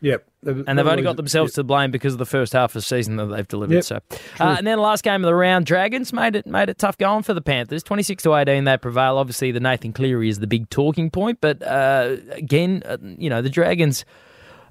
[0.00, 0.26] Yep.
[0.44, 3.16] And they've only got themselves to blame because of the first half of the season
[3.16, 3.74] that they've delivered.
[3.74, 3.96] Yep, So,
[4.40, 6.98] uh, and then the last game of the round, Dragons made it made it tough
[6.98, 7.82] going for the Panthers.
[7.82, 9.16] Twenty six to eighteen, they prevail.
[9.16, 13.40] Obviously, the Nathan Cleary is the big talking point, but uh, again, uh, you know,
[13.40, 14.04] the Dragons.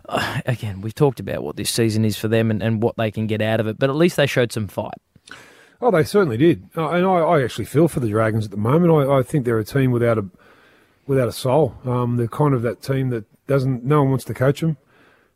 [0.07, 3.09] Uh, again, we've talked about what this season is for them and, and what they
[3.09, 4.91] can get out of it, but at least they showed some fight.
[5.81, 8.57] Oh, they certainly did, uh, and I, I actually feel for the Dragons at the
[8.57, 8.91] moment.
[8.91, 10.25] I, I think they're a team without a
[11.07, 11.75] without a soul.
[11.85, 13.83] Um, they're kind of that team that doesn't.
[13.83, 14.77] No one wants to coach them.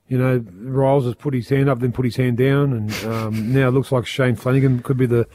[0.08, 3.54] You know, Riles has put his hand up, then put his hand down, and um,
[3.54, 5.28] now it looks like Shane Flanagan could be the,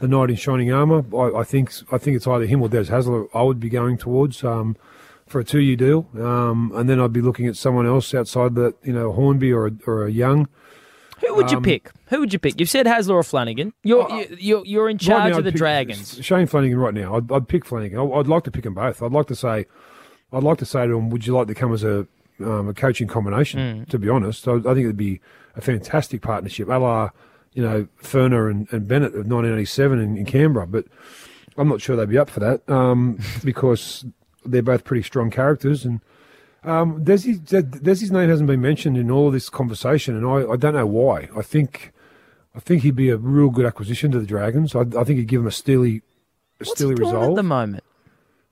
[0.00, 1.04] the knight in shining armour.
[1.16, 3.28] I, I think I think it's either him or Des Hasler.
[3.32, 4.76] I would be going towards um,
[5.26, 8.54] for a two year deal, um, and then I'd be looking at someone else outside
[8.56, 8.74] that.
[8.82, 10.48] You know, Hornby or a, or a Young.
[11.26, 11.90] Who would Um, you pick?
[12.08, 12.58] Who would you pick?
[12.60, 13.72] You've said Hasler or Flanagan.
[13.82, 16.24] You're you- you're, you're in charge Right of the pick Dragons.
[16.24, 17.16] Shane Flanagan right now.
[17.16, 17.98] I'd, I'd pick Flanagan.
[17.98, 19.02] I- I'd like to pick them both.
[19.02, 19.66] I'd like to say,
[20.32, 22.06] I'd like to say to him, would you like to come as a
[22.40, 23.78] um, a coaching combination?
[23.78, 23.84] Hmm.
[23.90, 25.20] To be honest, I, I think it'd be
[25.56, 27.10] a fantastic partnership, a la
[27.52, 30.66] you know Furner and, and Bennett of 1987 in, in Canberra.
[30.66, 30.84] But
[31.56, 34.04] I'm not sure they'd be up for that um, because
[34.44, 36.00] they're both pretty strong characters and.
[36.64, 40.56] Um, Desi, Desi's name hasn't been mentioned in all of this conversation, and I, I
[40.56, 41.28] don't know why.
[41.36, 41.92] I think
[42.54, 44.74] I think he'd be a real good acquisition to the Dragons.
[44.74, 46.02] I, I think he'd give them a steely,
[46.60, 47.30] a What's steely he doing result.
[47.30, 47.84] at the moment?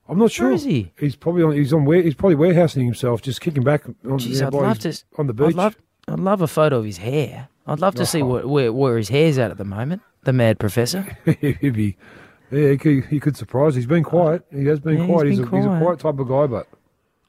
[0.09, 0.51] I'm not sure.
[0.53, 0.93] is he?
[0.97, 1.51] He's probably on.
[1.51, 1.85] He's on.
[1.91, 5.33] He's probably warehousing himself, just kicking back on, Jeez, I'd love his- to on the
[5.33, 5.47] beach.
[5.49, 7.49] I'd love, I'd love a photo of his hair.
[7.67, 8.25] I'd love to see Oh.
[8.27, 10.01] what, where, where his hair's at at the moment.
[10.23, 11.05] The mad professor.
[11.41, 11.97] he'd be.
[12.49, 13.75] Yeah, he could, he could surprise.
[13.75, 14.45] He's been quiet.
[14.55, 15.27] He has been Yeah, quiet.
[15.27, 15.83] He's, been a, he's a quiet.
[15.83, 16.67] quiet type of guy, but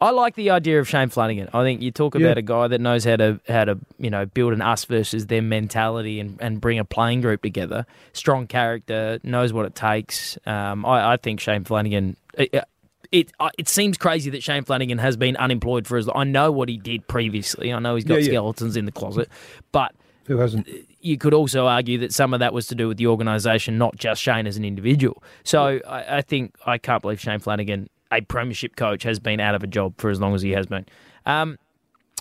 [0.01, 1.49] I like the idea of Shane Flanagan.
[1.53, 2.39] I think you talk about Yeah.
[2.39, 5.49] a guy that knows how to how to you know build an us versus them
[5.49, 7.85] mentality and, and bring a playing group together.
[8.13, 10.39] Strong character, knows what it takes.
[10.47, 12.17] Um, I, I think Shane Flanagan.
[12.35, 12.65] It,
[13.11, 16.17] it uh, it seems crazy that Shane Flanagan has been unemployed for as long.
[16.17, 17.73] I know what he did previously.
[17.73, 18.27] I know he's got Yeah, yeah.
[18.27, 19.29] skeletons in the closet,
[19.73, 19.95] but
[20.27, 20.69] who hasn't?
[21.01, 23.97] you could also argue that some of that was to do with the organisation, not
[23.97, 25.23] just Shane as an individual.
[25.43, 29.55] So I, I think I can't believe Shane Flanagan, a premiership coach, has been out
[29.55, 30.87] of a job for as long as he has been.
[31.27, 31.59] Um,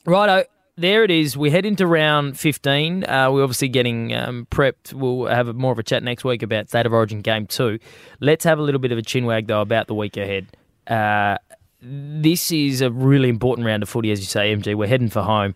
[0.06, 0.44] righto,
[0.78, 1.36] there it is.
[1.36, 3.04] We head into round 15.
[3.04, 4.94] Uh, we're obviously getting um, prepped.
[4.94, 7.80] We'll have a, more of a chat next week about State of Origin Game 2.
[8.20, 10.48] Let's have a little bit of a chinwag, though, about the week ahead.
[10.86, 11.38] Uh,
[11.82, 14.76] this is a really important round of footy, as you say, MG.
[14.76, 15.56] We're heading for home.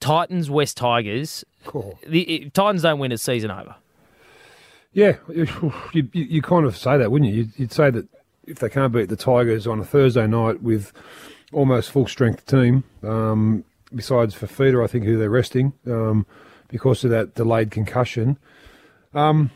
[0.00, 1.44] Titans, West Tigers.
[1.64, 1.98] Cool.
[2.06, 3.74] The if Titans don't win, it's season over.
[4.92, 5.46] Yeah, you,
[5.92, 7.36] you, you kind of say that, wouldn't you?
[7.36, 8.08] You'd, you'd say that
[8.48, 10.92] if they can't beat the Tigers on a Thursday night with
[11.52, 16.26] almost full strength team, um, besides Fifita, I think who they're resting um,
[16.68, 18.38] because of that delayed concussion.
[19.14, 19.50] Um,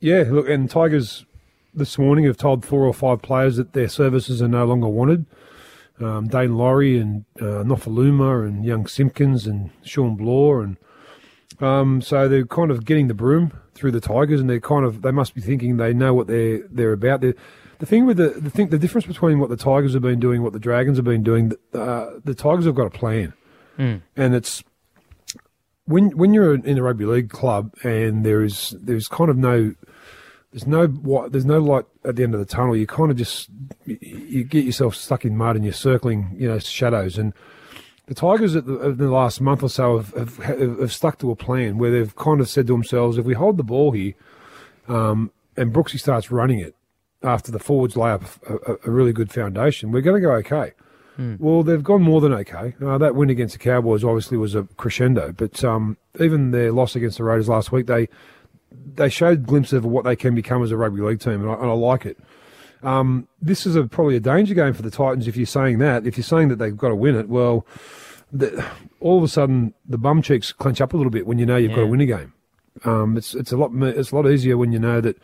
[0.00, 1.24] yeah, look, and Tigers
[1.72, 5.26] this morning have told four or five players that their services are no longer wanted.
[6.00, 10.76] Um, Daine Laurie and uh, Nofoaluma and young Simpkins and Shawn Blore and
[11.60, 15.02] um, so they're kind of getting the broom through the Tigers, and they're kind of
[15.02, 17.20] they must be thinking they know what they're they're about.
[17.20, 17.34] They're,
[17.84, 20.42] the thing with the the thing the difference between what the Tigers have been doing,
[20.42, 23.34] what the Dragons have been doing, uh, the Tigers have got a plan,
[24.16, 24.64] and it's
[25.84, 29.74] when when you're in a rugby league club and there is there's kind of no
[30.52, 32.74] there's no what there's no light at the end of the tunnel.
[32.74, 33.50] You kind of just
[33.84, 37.34] you, get yourself stuck in mud and you're circling you know shadows and
[38.06, 41.30] the Tigers at the, the last month or so have, have, have, have stuck to
[41.30, 44.12] a plan where they've kind of said to themselves, if we hold the ball here,
[44.88, 46.76] um, and Brooksy starts running it
[47.24, 50.72] after the forwards lay up a, a, really good foundation, we're going to go okay.
[51.16, 52.74] Well, they've gone more than okay.
[52.84, 56.96] Uh, that win against the Cowboys obviously was a crescendo, but um, even their loss
[56.96, 58.08] against the Raiders last week, they
[58.96, 61.54] they showed glimpses of what they can become as a rugby league team, and I,
[61.54, 62.18] and I like it.
[62.82, 66.04] Um, this is a, probably a danger game for the Titans if you're saying that.
[66.04, 67.64] If you're saying that they've got to win it, well,
[68.32, 68.66] the,
[68.98, 71.56] all of a sudden the bum cheeks clench up a little bit when you know
[71.56, 71.90] you've got to Yeah.
[71.90, 72.32] win a game.
[72.84, 75.16] Um, it's it's a lot it's a lot easier when you know that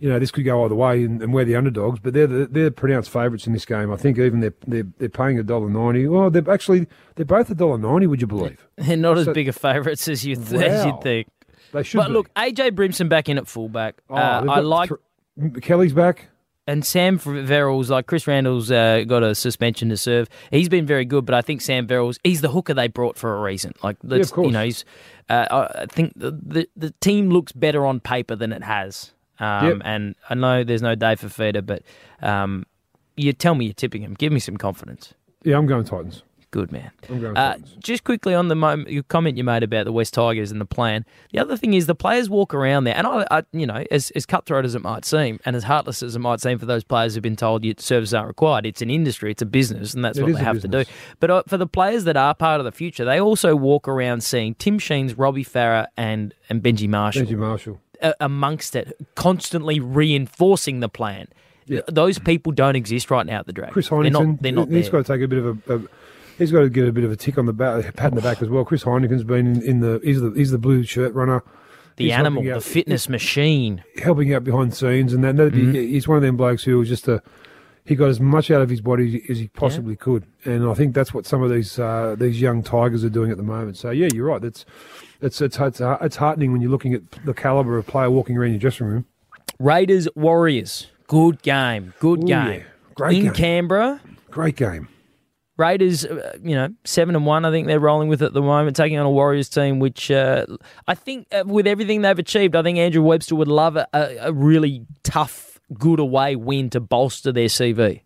[0.00, 2.00] you know this could go either way and, and we're the underdogs.
[2.00, 3.92] But they're the, they're pronounced favourites in this game.
[3.92, 6.08] I think even they're they're, they're paying a dollar ninety.
[6.08, 6.86] Well, they're actually
[7.16, 8.06] they're both a dollar ninety.
[8.06, 8.66] Would you believe?
[8.76, 10.92] They're not as big a favourites as you th- as Wow.
[10.94, 11.28] you'd think.
[11.72, 11.98] They should.
[11.98, 12.12] But be.
[12.14, 14.00] look, AJ Brimson back in at fullback.
[14.10, 14.90] Oh, uh, I like
[15.62, 16.28] Kelly's back.
[16.66, 20.28] and Sam Verrills, like Chris Randall's uh, got a suspension to serve.
[20.50, 23.36] He's been very good, but I think Sam Verrills, he's the hooker they brought for
[23.36, 23.72] a reason.
[23.82, 24.32] Like, course.
[24.36, 24.84] you know, he's.
[25.28, 29.12] Uh, I I think the, the the team looks better on paper than it has.
[29.40, 29.76] Um, Yep.
[29.84, 31.82] And I know there's no day for Feeder, but
[32.22, 32.66] um,
[33.16, 34.14] you tell me you're tipping him.
[34.14, 35.14] Give me some confidence.
[35.42, 36.22] Yeah, I'm going Titans.
[36.52, 36.90] Good man.
[37.08, 37.76] I'm going Uh, Titans.
[37.78, 40.64] just quickly on the moment, your comment you made about the West Tigers and the
[40.66, 41.04] plan.
[41.32, 44.10] The other thing is the players walk around there, and I, I you know, as,
[44.16, 46.82] as cutthroat as it might seem, and as heartless as it might seem for those
[46.82, 50.04] players who've been told your services aren't required, it's an industry, it's a business, and
[50.04, 50.84] that's It what they have to do.
[51.20, 54.24] But uh, for the players that are part of the future, they also walk around
[54.24, 57.80] seeing Tim Sheens, Robbie Farah, and and Benji Marshall Benji Marshall.
[58.02, 61.26] Uh, amongst it, constantly reinforcing the plan.
[61.66, 61.80] Yeah.
[61.88, 63.72] Those people don't exist right now at the Dragons.
[63.74, 64.42] Chris they're not.
[64.42, 64.92] They're not He's there.
[65.02, 65.76] got to take a bit of a.
[65.76, 65.82] a
[66.38, 68.22] he's got to get a bit of a tick on the back, pat in the
[68.22, 68.64] back as well.
[68.64, 70.00] Chris Heighington's been in, in the.
[70.02, 71.42] He's the he's the blue shirt runner.
[71.96, 73.84] the He's animal, helping the out- fitness machine.
[74.02, 75.74] helping out behind the scenes, and that Mm-hmm.
[75.74, 77.22] he's one of them blokes who was just a.
[77.90, 80.94] He got as much out of his body as he possibly could, and I think
[80.94, 83.76] that's what some of these uh, these young tigers are doing at the moment.
[83.78, 84.40] So yeah, you're right.
[84.40, 84.64] That's
[85.20, 88.50] it's it's it's, it's heartening when you're looking at the caliber of player walking around
[88.50, 89.06] your dressing room.
[89.58, 90.86] Raiders Warriors.
[91.08, 91.92] Good game.
[91.98, 92.60] Good Ooh, game.
[92.60, 92.62] yeah.
[92.94, 93.32] Great In game.
[93.32, 94.00] Canberra,
[94.30, 94.86] Great game.
[95.56, 97.44] Raiders, uh, you know, seven and one.
[97.44, 100.46] I think they're rolling with at the moment, taking on a Warriors team, which uh,
[100.86, 103.88] I think uh, with everything they've achieved, I think Andrew Webster would love a,
[104.20, 108.02] a really tough, good away win to bolster their CV.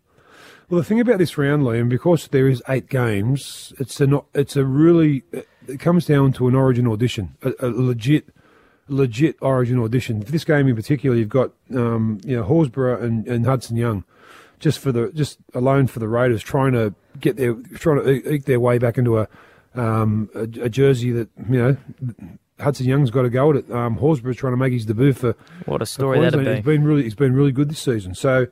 [0.69, 4.25] Well, the thing about this round, Liam, because there is eight games, it's a not,
[4.33, 5.23] it's a really
[5.67, 8.29] it comes down to an Origin audition, a, a legit,
[8.87, 10.23] legit Origin audition.
[10.23, 14.05] For this game in particular, you've got um, you know Horsburgh and, and Hudson Young,
[14.59, 18.45] just for the just alone for the Raiders trying to get their trying to eke-
[18.45, 19.27] their way back into a
[19.75, 21.77] um, a, a jersey that you know.
[22.59, 23.71] Hudson Young's got to go at it.
[23.71, 26.55] Um, Horsburgh's trying to make his debut for What a story that'd be.
[26.55, 28.15] He's been really, he's been really good this season.
[28.15, 28.47] So,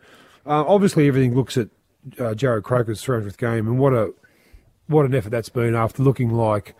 [0.46, 1.70] uh, obviously, everything looks at
[2.20, 4.14] uh, Jarrod Croker's 300th game, and what a
[4.88, 6.76] what an effort that's been after looking like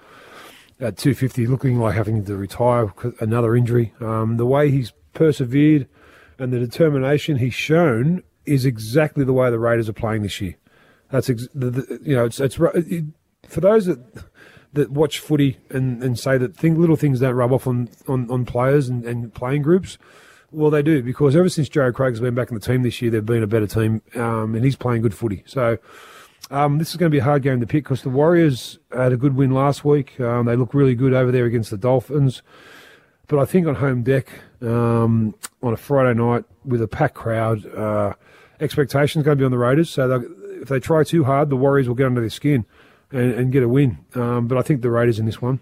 [0.80, 3.94] at 250, looking like having to retire another injury.
[4.02, 5.88] Um, the way he's persevered
[6.38, 10.56] and the determination he's shown is exactly the way the Raiders are playing this year.
[11.10, 13.06] That's ex- the, the, you know it's it's it,
[13.48, 14.00] for those that
[14.74, 18.30] that watch footy and, and say that thing, little things don't rub off on, on,
[18.30, 19.98] on players and, and playing groups.
[20.52, 23.10] Well, they do because ever since Jared Craig's been back in the team this year,
[23.10, 25.44] they've been a better team, um, and he's playing good footy.
[25.48, 25.80] So
[26.52, 29.14] um, this is going to be a hard game to pick because the Warriors had
[29.14, 30.20] a good win last week.
[30.20, 32.44] Um, they look really good over there against the Dolphins.
[33.28, 34.28] But I think on home deck
[34.62, 35.34] um,
[35.64, 38.14] on a Friday night with a packed crowd, uh,
[38.60, 39.90] expectations going to be on the Raiders.
[39.90, 40.24] So
[40.62, 42.66] if they try too hard, the Warriors will get under their skin
[43.14, 43.98] and, and get a win.
[44.16, 45.60] Um, but I think the Raiders in this one.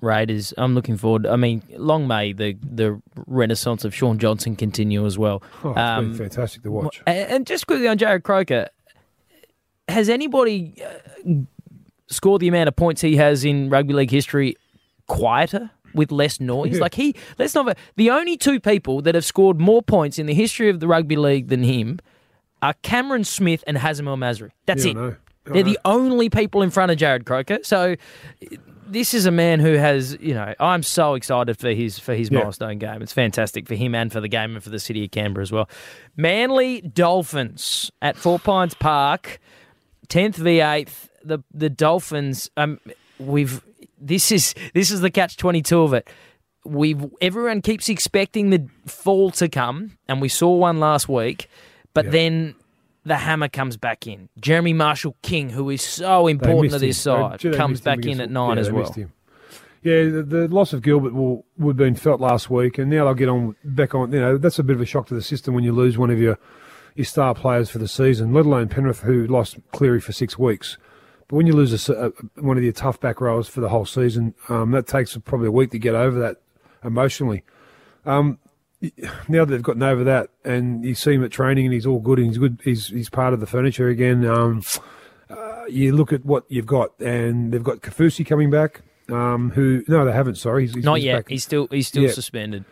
[0.00, 0.52] Raiders.
[0.58, 1.26] I'm looking forward.
[1.26, 5.42] I mean, long may the the renaissance of Shaun Johnson continue as well.
[5.64, 7.00] Oh, it's Um, been fantastic to watch.
[7.06, 8.68] And, and just quickly on Jarrod Croker,
[9.88, 11.32] has anybody uh,
[12.08, 14.56] scored the amount of points he has in rugby league history
[15.06, 15.70] quieter?
[15.94, 16.80] With less noise, Yeah.
[16.80, 17.76] like he, let's not.
[17.96, 21.16] The only two people that have scored more points in the history of the rugby
[21.16, 21.98] league than him
[22.62, 24.52] are Cameron Smith and Hazem El Masri.
[24.64, 25.16] That's Yeah, I it.
[25.44, 27.58] They're the only people in front of Jarrod Croker.
[27.62, 27.96] So
[28.86, 32.30] this is a man who has, you know, I'm so excited for his for his
[32.30, 32.40] Yeah.
[32.40, 33.02] milestone game.
[33.02, 35.50] It's fantastic for him and for the game and for the city of Canberra as
[35.50, 35.68] well.
[36.16, 39.40] Manly Dolphins at Four Pines Park,
[40.08, 41.08] tenth v eighth.
[41.24, 42.50] The the Dolphins.
[42.56, 42.78] Um,
[43.18, 43.62] we've
[44.00, 46.08] this is this is the catch twenty two of it.
[46.64, 51.48] We've everyone keeps expecting the fall to come, and we saw one last week,
[51.94, 52.54] but then.
[53.04, 54.28] The hammer comes back in.
[54.40, 56.98] Jeremy Marshall King, who is so important to this.
[56.98, 58.94] Side, they comes back in at nine yeah, as well.
[59.82, 63.04] Yeah, the, the loss of Gilbert will would have been felt last week, and now
[63.04, 64.12] they'll get on back on.
[64.12, 66.10] You know, that's a bit of a shock to the system when you lose one
[66.10, 66.38] of your
[66.94, 70.78] your star players for the season, let alone Penrith, who lost Cleary for six weeks.
[71.26, 72.10] But when you lose a a
[72.40, 75.52] one of your tough back rowers for the whole season, um, that takes probably a
[75.52, 76.36] week to get over that
[76.84, 77.42] emotionally.
[78.04, 78.38] Um,
[79.28, 82.00] now that they've gotten over that, and you see him at training, and he's all
[82.00, 82.60] good, and he's good.
[82.64, 84.24] He's he's part of the furniture again.
[84.26, 84.62] Um,
[85.30, 88.82] uh, you look at what you've got, and they've got Kaufusi coming back.
[89.08, 90.36] Um, who no, they haven't.
[90.36, 91.16] Sorry, he's, he's Not he's yet.
[91.16, 91.28] back.
[91.28, 92.10] He's still he's still Yeah.
[92.12, 92.64] suspended.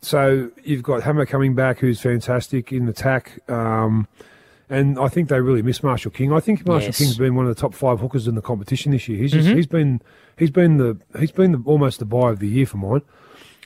[0.00, 3.40] So you've got Hammer coming back, who's fantastic in attack.
[3.48, 4.06] Um,
[4.68, 6.30] and I think they really miss Marshall King.
[6.32, 6.98] I think Marshall Yes.
[6.98, 9.18] King's been one of the top five hookers in the competition this year.
[9.18, 10.02] He's just, he's been
[10.36, 13.00] he's been the he's been the, almost the buy of the year for mine.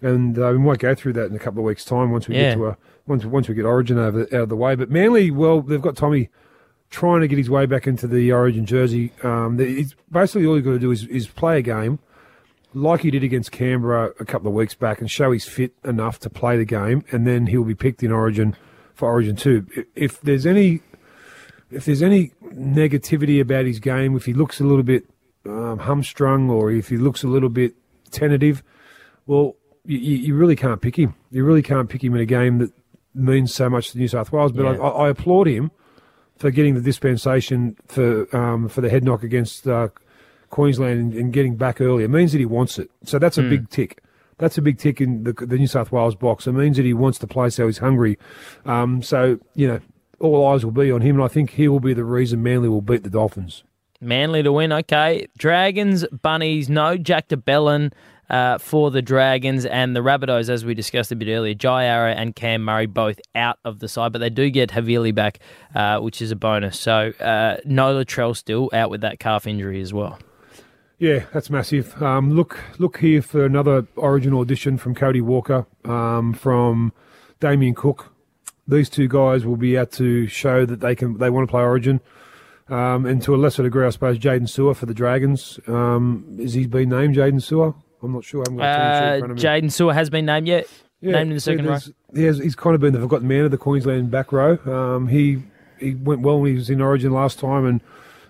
[0.03, 2.37] And uh, we might go through that in a couple of weeks' time once we
[2.37, 2.51] Yeah.
[2.51, 4.75] get to a once once we get Origin over out of the way.
[4.77, 6.29] But Manly, well, they've got Tommy
[6.91, 9.13] trying to get his way back into the Origin jersey.
[9.23, 11.99] Um, it's basically all you've got to do is, is play a game
[12.75, 16.19] like he did against Canberra a couple of weeks back and show he's fit enough
[16.21, 18.55] to play the game, and then he'll be picked in Origin
[18.95, 19.67] for Origin two.
[19.95, 20.81] If there's any,
[21.71, 25.05] if there's any negativity about his game, if he looks a little bit
[25.47, 27.75] um, hamstrung or if he looks a little bit
[28.11, 28.63] tentative,
[29.27, 29.57] well,
[29.89, 31.15] you, you really can't pick him.
[31.31, 32.73] You really can't pick him in a game that
[33.15, 34.53] means so much to New South Wales.
[34.53, 34.83] But Yeah.
[34.83, 35.71] I, I applaud him
[36.37, 39.89] for getting the dispensation for um, for the head knock against uh,
[40.51, 42.05] Queensland and, and getting back early.
[42.05, 42.91] It means that he wants it.
[43.05, 44.03] So that's a big tick.
[44.37, 46.47] That's a big tick in the, the New South Wales box.
[46.47, 48.19] It means that he wants to play, so he's hungry.
[48.67, 49.81] Um, so you know,
[50.21, 52.69] all eyes will be on him, and I think he will be the reason Manly
[52.69, 53.65] will beat the Dolphins.
[54.01, 54.73] Manly to win.
[54.73, 55.27] Okay.
[55.37, 57.93] Dragons, Bunnies, no Jack de Belin
[58.31, 61.55] uh, for the Dragons and the Rabbitohs, as we discussed a bit earlier.
[61.55, 65.15] Jai Arrow and Cam Murray both out of the side, but they do get Havili
[65.15, 65.39] back,
[65.75, 66.79] uh, which is a bonus.
[66.79, 70.19] So uh, no Latrell still out with that calf injury as well.
[70.99, 72.01] Yeah, that's massive.
[72.03, 76.93] Um, look, look here for another Origin audition from Cody Walker, um, from
[77.39, 78.13] Damien Cook.
[78.67, 81.19] These two guys will be out to show that they can.
[81.19, 82.01] They want to play Origin,
[82.69, 85.61] um, and to a lesser degree, I suppose, Jaydn Su'A for the Dragons.
[85.69, 87.75] Um, is he been named Jaydn Su'A?
[88.03, 88.41] I'm not sure.
[88.43, 89.43] I haven't got a in Uh, front of me.
[89.43, 90.69] Jaydn Su'A has been named yet?
[91.01, 91.79] Yeah, named in the second row?
[92.15, 94.59] He has, he's kind of been the forgotten man of the Queensland back row.
[94.67, 95.43] Um, he
[95.79, 97.81] he went well when he was in Origin last time, and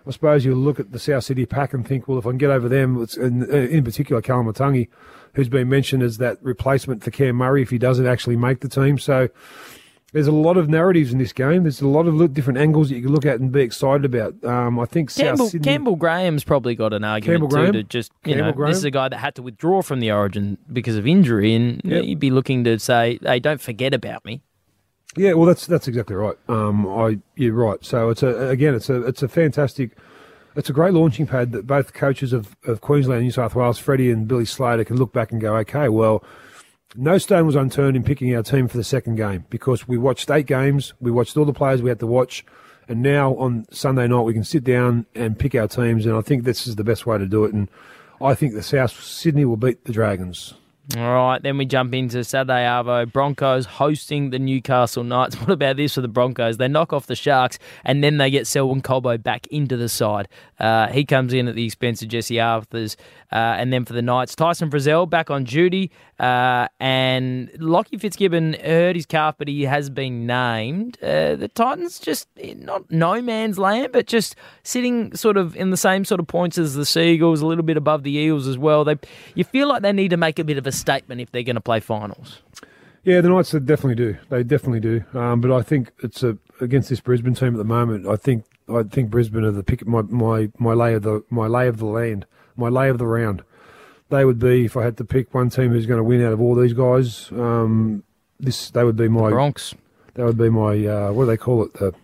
[0.07, 2.39] I suppose you look at the South City pack and think, well, if I can
[2.39, 4.89] get over them, it's, and uh, in particular Callum Koloamatangi,
[5.35, 8.69] who's been mentioned as that replacement for Cam Murray if he doesn't actually make the
[8.69, 8.99] team.
[8.99, 9.29] So
[10.13, 11.65] there's a lot of narratives in this game.
[11.65, 14.43] There's a lot of different angles that you can look at and be excited about.
[14.43, 15.65] Um, I think Campbell, Sydney.
[15.65, 18.71] Campbell Graham's probably got an argument too to just you Campbell know Graham?
[18.71, 21.81] this is a guy that had to withdraw from the Origin because of injury, and
[21.85, 22.05] Yep.
[22.05, 24.41] you'd be looking to say, "Hey, don't forget about me."
[25.17, 26.37] Yeah, well, that's that's exactly right.
[26.49, 27.85] Um, I you're right.
[27.85, 29.93] So it's a again, it's a it's a fantastic,
[30.57, 33.79] it's a great launching pad that both coaches of, of Queensland and New South Wales,
[33.79, 36.23] Freddie and Billy Slater, can look back and go, okay, well,
[36.97, 40.31] no stone was unturned in picking our team for the second game because we watched
[40.31, 42.45] eight games, we watched all the players we had to watch,
[42.89, 46.23] and now on Sunday night we can sit down and pick our teams, and I
[46.23, 47.53] think this is the best way to do it.
[47.53, 47.69] And
[48.21, 50.55] I think the South Sydney will beat the Dragons.
[50.97, 53.13] All right, then we jump into Saturday Arvo.
[53.13, 55.37] Broncos hosting the Newcastle Knights.
[55.49, 56.57] What about this for the Broncos?
[56.57, 60.29] They knock off the Sharks and then they get Selwyn Cobbo back into the side.
[60.59, 62.97] Uh, he comes in at the expense of Jesse Arthars.
[63.31, 65.91] Uh, and then for the Knights, Tyson Frizell back on duty.
[66.19, 70.99] Uh, and Lockie Fitzgibbon hurt his calf, but he has been named.
[71.03, 75.77] Uh, the Titans just not no man's land, but just sitting sort of in the
[75.77, 78.85] same sort of points as the Seagulls, a little bit above the Eels as well.
[78.85, 78.97] They,
[79.35, 81.57] you feel like they need to make a bit of a statement if they're going
[81.57, 82.43] to play finals.
[83.05, 84.17] Yeah, the Knights definitely do.
[84.29, 85.05] They definitely do.
[85.19, 88.07] Um, but I think it's a against this Brisbane team at the moment.
[88.07, 91.47] I think I think Brisbane are the pick my my my lay of the my
[91.47, 93.43] lay of the land, my lay of the round.
[94.11, 96.33] They would be if I had to pick one team who's going to win out
[96.33, 97.31] of all these guys.
[97.33, 98.05] Um,
[98.41, 99.75] this they would be my Bronx,
[100.15, 101.95] that would be my uh, what do they call it the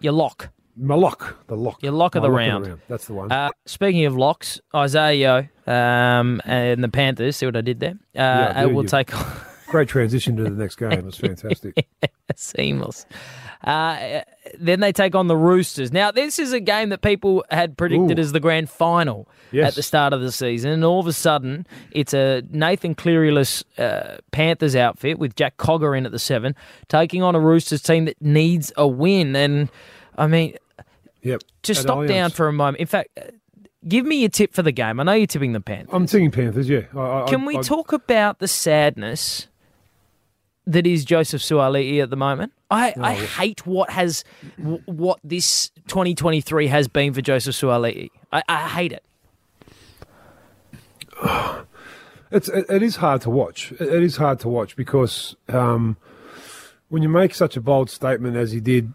[0.00, 0.50] your lock.
[0.78, 2.80] My lock the lock Your lock of My the round.
[2.88, 3.32] That's the one.
[3.32, 7.36] Uh, speaking of locks, Isaah Yeo, um, and the Panthers.
[7.36, 7.92] See what I did there?
[7.92, 9.10] Uh, Yeah, uh, you- take
[9.68, 10.92] Great transition to the next game.
[10.92, 11.88] It was fantastic.
[12.36, 13.04] seamless.
[13.64, 14.20] Uh,
[14.60, 15.92] then they take on the Roosters.
[15.92, 18.20] Now, this is a game that people had predicted Ooh.
[18.22, 19.68] as the grand final Yes.
[19.70, 23.64] at the start of the season, and all of a sudden, it's a Nathan Clearyless
[23.76, 26.54] uh, Panthers outfit with Jack Cogger in at the seven,
[26.88, 29.34] taking on a Roosters team that needs a win.
[29.34, 29.68] And
[30.16, 30.54] I mean,
[31.26, 31.42] Yep.
[31.62, 32.08] just At stop Allianz.
[32.08, 32.78] down for a moment.
[32.78, 33.18] In fact,
[33.86, 35.00] give me your tip for the game.
[35.00, 35.90] I know you're tipping the Panthers.
[35.92, 36.68] I'm tipping Panthers.
[36.68, 36.82] Yeah.
[36.94, 39.48] I, I, Can we I, talk about the sadness
[40.66, 42.52] that is Joseph Suaalii at the moment?
[42.70, 44.24] I, I hate what has
[44.86, 48.10] what this 2023 has been for Joseph Suaalii.
[48.32, 49.04] I, I hate it.
[52.32, 53.70] It's it, it is hard to watch.
[53.72, 55.96] It, it is hard to watch because um,
[56.88, 58.92] when you make such a bold statement as he did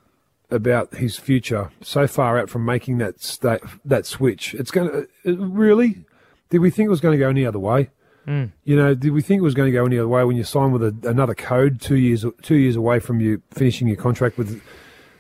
[0.52, 5.36] about his future, so far out from making that sta- that switch, it's going to
[5.36, 6.06] really.
[6.50, 7.90] Did we think it was going to go any other way?
[8.26, 8.46] Hmm.
[8.66, 10.44] You know, did we think it was going to go any other way when you
[10.44, 14.38] signed with a, another code two years two years away from you finishing your contract
[14.38, 14.62] with?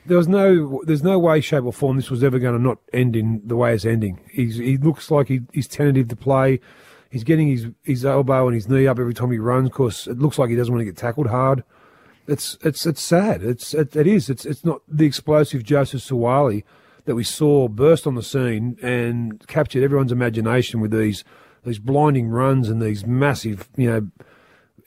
[0.06, 2.80] There was no, there's no way, shape, or form this was ever going to not
[2.92, 4.20] end in the way it's ending.
[4.32, 6.60] He's, he looks like he, he's tentative to play.
[7.12, 10.18] He's getting his, his elbow and his knee up every time he runs because it
[10.18, 11.64] looks like he doesn't want to get tackled hard.
[12.28, 13.43] It's it's it's sad.
[13.43, 14.30] It's it, it is.
[14.30, 16.63] It's it's not the explosive Joseph Suaalii
[17.05, 21.24] that we saw burst on the scene and captured everyone's imagination with these
[21.65, 24.07] these blinding runs and these massive you know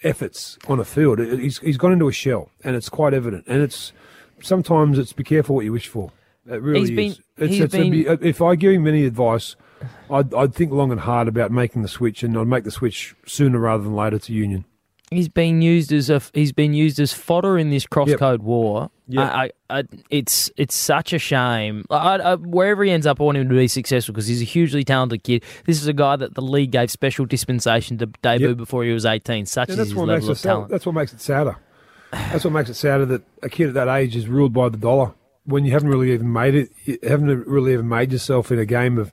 [0.03, 1.21] efforts on a field.
[1.21, 3.45] It- He's he's gone into a shell, and it's quite evident.
[3.47, 3.93] And it's
[4.41, 6.13] sometimes it's be careful what you wish for.
[6.49, 6.97] It really He's is.
[6.97, 9.57] been- it's, he's it's be- been- if I give him any advice,
[10.11, 13.15] I'd, I'd think long and hard about making the switch, and I'd make the switch
[13.27, 14.65] sooner rather than later to Union.
[15.15, 18.19] He's been used as a he's been used as fodder in this cross Yep.
[18.19, 18.91] code war.
[19.09, 19.31] Yep.
[19.33, 21.85] I, I, I, it's it's such a shame.
[21.91, 24.83] I, wherever he ends up, I want him to be successful because he's a hugely
[24.85, 25.43] talented kid.
[25.67, 28.57] This is a guy that the league gave special dispensation to debut Yep.
[28.57, 29.47] before he was eighteen.
[29.47, 30.49] Such And is his level of sad.
[30.49, 30.71] talent.
[30.71, 31.57] That's what makes it sadder.
[32.13, 34.77] That's what makes it sadder that a kid at that age is ruled by the
[34.77, 35.13] dollar
[35.45, 36.71] when you haven't really even made it.
[36.85, 39.13] You haven't really even made yourself in a game of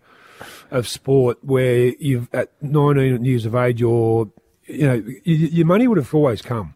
[0.71, 4.27] of sport where you've at 19 years of age, you're
[4.71, 6.75] you know your money would have always come.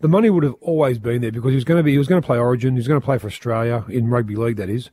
[0.00, 2.08] The money would have always been there because he was going to be he was
[2.08, 2.74] going to play Origin.
[2.74, 4.56] He was going to play for Australia in rugby league.
[4.56, 4.90] That is.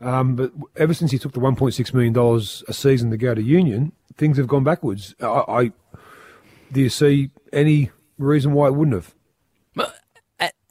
[0.00, 3.42] Um, but ever since he took the 1.6 million dollars a season to go to
[3.42, 5.14] Union, things have gone backwards.
[5.20, 5.72] I, I
[6.72, 9.14] do you see any reason why it wouldn't have?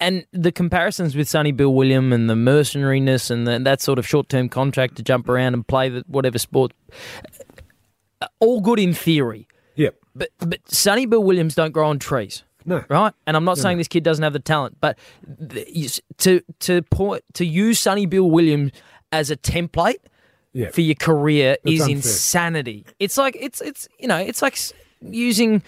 [0.02, 4.08] And the comparisons with Sonny Bill William and the mercenariness and the, that sort of
[4.08, 6.74] short term contract to jump around and play the, whatever sport,
[8.20, 9.48] uh, all good in theory.
[10.16, 12.44] But but Sonny Bill Williams don't grow on trees.
[12.66, 12.84] No.
[12.90, 13.14] Right?
[13.26, 15.00] And I'm not saying this kid doesn't have the talent, but
[15.50, 18.72] th- you s- to to point to use Sonny Bill Williams
[19.12, 19.96] as a template
[20.54, 20.70] Yeah.
[20.70, 21.96] for your career That's is unfair.
[21.96, 22.86] insanity.
[23.00, 24.58] It's like it's it's you know it's like
[25.02, 25.64] using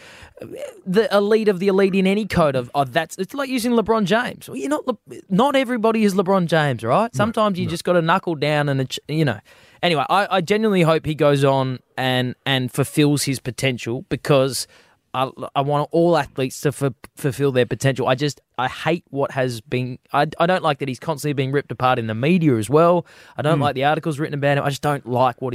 [0.86, 4.06] the elite of the elite in any code of, of that's it's like using LeBron
[4.06, 4.48] James.
[4.48, 4.84] Well, you're not
[5.30, 7.14] not everybody is LeBron James, right?
[7.16, 9.40] Sometimes you just got to knuckle down and you know.
[9.82, 14.68] Anyway, I, I genuinely hope he goes on and and fulfills his potential because.
[15.16, 18.08] I, I want all athletes to f- fulfill their potential.
[18.08, 20.00] I just I hate what has been.
[20.12, 23.06] I, I don't like that he's constantly being ripped apart in the media as well.
[23.38, 23.62] I don't hmm.
[23.62, 24.64] like the articles written about him.
[24.64, 25.54] I just don't like what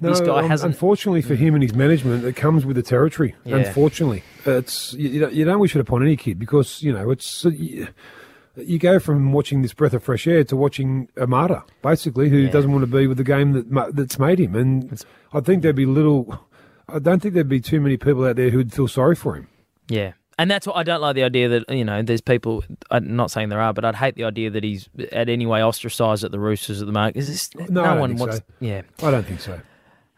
[0.00, 0.18] he's.
[0.18, 0.74] this guy um, hasn't.
[0.74, 3.34] Unfortunately for him and his management, it comes with the territory.
[3.44, 3.56] Yeah.
[3.56, 7.10] Unfortunately, it's you, you don't- you don't wish it upon any kid because you know
[7.10, 7.88] it's you,
[8.56, 12.48] you go from watching this breath of fresh air to watching a martyr, basically, who
[12.48, 14.54] doesn't want to be with the game that that's made him.
[14.54, 16.40] And I think there'd be little.
[16.88, 19.48] I don't think there'd be too many people out there who'd feel sorry for him.
[19.88, 20.12] Yeah.
[20.38, 23.30] And that's what I don't like the idea that, you know, there's people, I'm not
[23.30, 26.30] saying there are, but I'd hate the idea that he's at any way ostracised at
[26.30, 27.16] the Roosters at the moment.
[27.16, 28.36] Is this, No, don't one wants.
[28.36, 28.42] so.
[28.60, 28.82] Yeah.
[29.02, 29.58] I don't think so.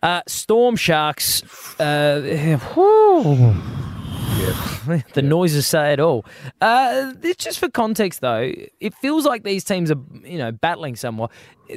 [0.02, 1.42] Uh, Storm Sharks.
[1.80, 2.20] Uh,
[5.14, 6.24] the noises say it all.
[6.60, 10.96] Uh, it's just for context, though, it feels like these teams are, you know, battling
[10.96, 11.30] somewhat.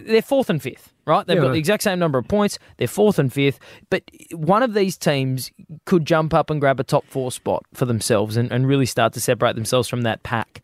[0.06, 1.26] They're fourth and fifth, right?
[1.26, 2.60] They've Yeah, got the exact same number of points.
[2.78, 3.60] They're fourth and fifth,
[3.90, 5.52] but one of these teams
[5.86, 9.14] could jump up and grab a top four spot for themselves and, and really start
[9.14, 10.62] to separate themselves from that pack.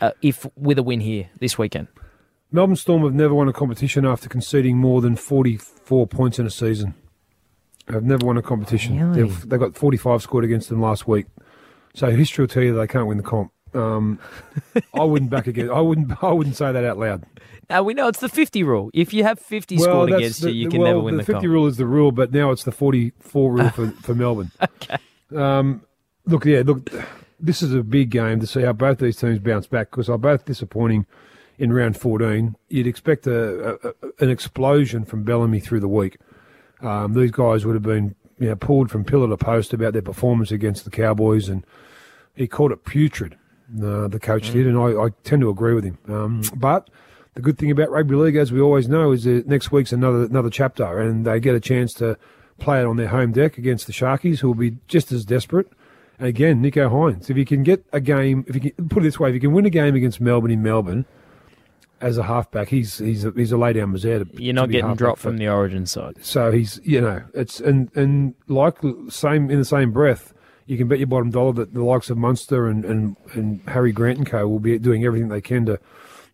[0.00, 1.88] Uh, if with a win here this weekend,
[2.52, 6.50] Melbourne Storm have never won a competition after conceding more than 44 points in a
[6.50, 6.94] season.
[7.86, 9.00] They've never won a competition.
[9.00, 9.22] Really?
[9.22, 11.26] They've, they got 45 scored against them last week.
[11.94, 13.52] So history will tell you they can't win the comp.
[13.74, 14.18] Um,
[14.94, 15.72] I wouldn't back against.
[15.72, 16.22] I wouldn't.
[16.24, 17.24] I wouldn't say that out loud.
[17.68, 18.90] now we know it's the fifty rule.
[18.92, 21.26] If you have fifty scored against the, you, you can well, never win the comp.
[21.26, 21.52] the, 50 comp.
[21.52, 24.50] rule is the rule, but now it's the 44 rule for, for Melbourne.
[24.60, 24.96] okay.
[25.36, 25.82] Um,
[26.26, 26.90] look, yeah, look,
[27.38, 30.18] this is a big game to see how both these teams bounce back because they're
[30.18, 31.06] both disappointing
[31.60, 32.56] in round 14.
[32.68, 36.16] You'd expect a, a, an explosion from Bellamy through the week.
[36.80, 40.02] Um, these guys would have been you know, pulled from pillar to post about their
[40.02, 41.64] performance against the Cowboys, and
[42.34, 43.36] he called it putrid.
[43.76, 45.98] Uh, the coach did, and I, I tend to agree with him.
[46.08, 46.88] Um, but
[47.34, 50.24] the good thing about rugby league, as we always know, is that next week's another
[50.24, 52.18] another chapter, and they get a chance to
[52.58, 55.70] play it on their home deck against the Sharkies, who will be just as desperate.
[56.18, 59.04] And again, Nicho Hynes, if you can get a game, if you can put it
[59.04, 61.04] this way, if you can win a game against Melbourne in Melbourne
[62.00, 63.96] as a halfback, he's he's a, he's a lay down.
[63.96, 66.16] You're not getting dropped from the origin side.
[66.24, 68.78] so he's, you know, it's and and like
[69.08, 70.32] same in the same breath,
[70.66, 73.92] you can bet your bottom dollar that the likes of Munster and and, and Harry
[73.92, 75.78] Grant and co will be doing everything they can to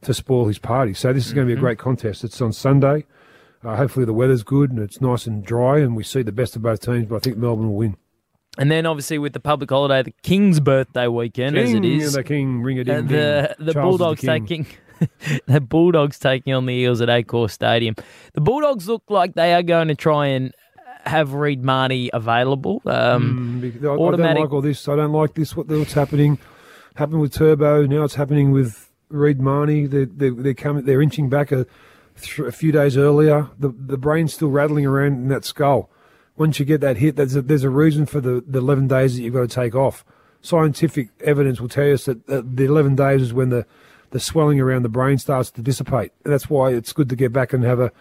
[0.02, 0.94] to spoil his party.
[0.94, 2.22] So this is going to be a great contest.
[2.22, 3.06] It's on Sunday.
[3.64, 6.54] Uh, hopefully the weather's good and it's nice and dry, and we see the best
[6.54, 7.06] of both teams.
[7.06, 7.96] But I think Melbourne will win.
[8.58, 12.24] And then obviously with the public holiday, the King's birthday weekend, as it King, the
[12.24, 14.66] King, ring a uh, the the Bulldogs taking
[15.46, 17.94] the Bulldogs taking on the Eels at Accor Stadium.
[18.34, 20.52] The Bulldogs look like they are going to try and
[21.04, 22.82] have Reed Mahoney available.
[22.86, 24.88] Um, Because I, I don't like all this.
[24.88, 25.56] I don't like this.
[25.56, 26.38] What what's happening?
[26.96, 27.86] Happened with Turbo.
[27.86, 29.86] Now it's happening with Reed Mahoney.
[29.86, 30.84] They're they're, they're coming.
[30.84, 31.66] They're inching back a,
[32.38, 33.50] a few days earlier.
[33.58, 35.90] The the brain's still rattling around in that skull.
[36.36, 39.16] Once you get that hit, there's a, there's a reason for the, the 11 days
[39.16, 40.04] that you've got to take off.
[40.42, 43.64] Scientific evidence will tell us that, that the 11 days is when the,
[44.10, 46.12] the swelling around the brain starts to dissipate.
[46.24, 47.92] And that's why it's good to get back and have a,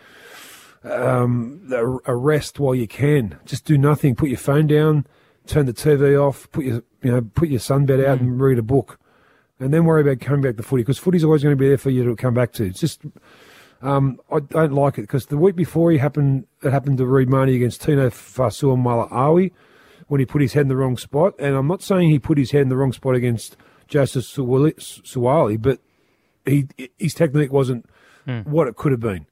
[0.84, 1.62] um,
[2.06, 3.38] a, rest while you can.
[3.45, 4.16] Just do nothing.
[4.16, 5.08] Put your phone down,
[5.47, 8.64] turn the TV off, put your you know put your sunbed out and read a
[8.64, 8.99] book,
[9.60, 11.78] and then worry about coming back to footy because footy's always going to be there
[11.78, 12.66] for you to come back to.
[12.66, 13.01] It's just
[13.82, 17.30] um, I don't like it because the week before he happened it happened to Reed
[17.30, 19.51] Mahoney against Tino Fa'asuamaleaui
[20.08, 22.38] when he put his head in the wrong spot, and I'm not saying he put
[22.38, 25.80] his head in the wrong spot against Joseph Suaalii, Suaalii but
[26.46, 26.68] he
[26.98, 27.86] his technique wasn't
[28.26, 28.39] hmm.
[28.41, 29.26] what it could have been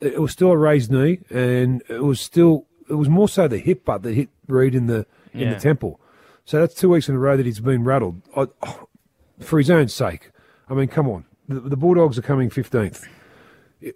[0.00, 3.58] it was still a raised knee, and it was still it was more so the
[3.58, 6.00] hip butt that hit Reed in the in the temple.
[6.44, 8.22] So that's two weeks in a row that he's been rattled.
[8.36, 8.88] I, oh,
[9.40, 10.30] for his own sake,
[10.68, 13.06] I mean, come on, the, the Bulldogs are coming fifteenth.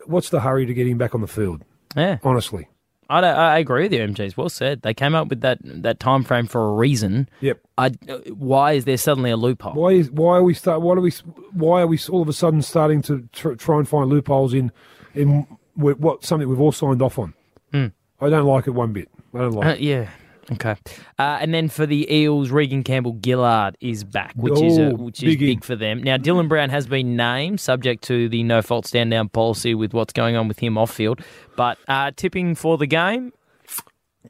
[0.06, 1.64] What's the hurry to get him back on the field?
[1.96, 2.68] yeah, Honestly,
[3.10, 4.36] I, I agree with you, MG's.
[4.36, 4.82] Well said.
[4.82, 7.28] They came up with that that time frame for a reason.
[7.40, 7.60] yep.
[7.76, 7.88] I,
[8.36, 9.72] why is there suddenly a loophole?
[9.74, 10.80] Why is why are we start?
[10.82, 11.10] Why do we?
[11.52, 14.70] Why are we all of a sudden starting to tr- try and find loopholes in
[15.14, 15.42] in
[15.74, 17.34] wh- what something we've all signed off on?
[17.72, 19.08] I don't like it one bit.
[19.34, 19.80] I don't like Uh, it.
[19.80, 20.08] yeah.
[20.52, 20.76] Okay.
[21.18, 24.94] Uh, and then for the Eels, Regan Campbell Gillard is back, which is uh, Oh,
[24.96, 26.02] which is big big for them.
[26.02, 29.92] Now, Dylan Brown has been named, subject to the no fault stand down policy with
[29.94, 31.20] what's going on with him off field.
[31.56, 33.32] But uh, tipping for the game,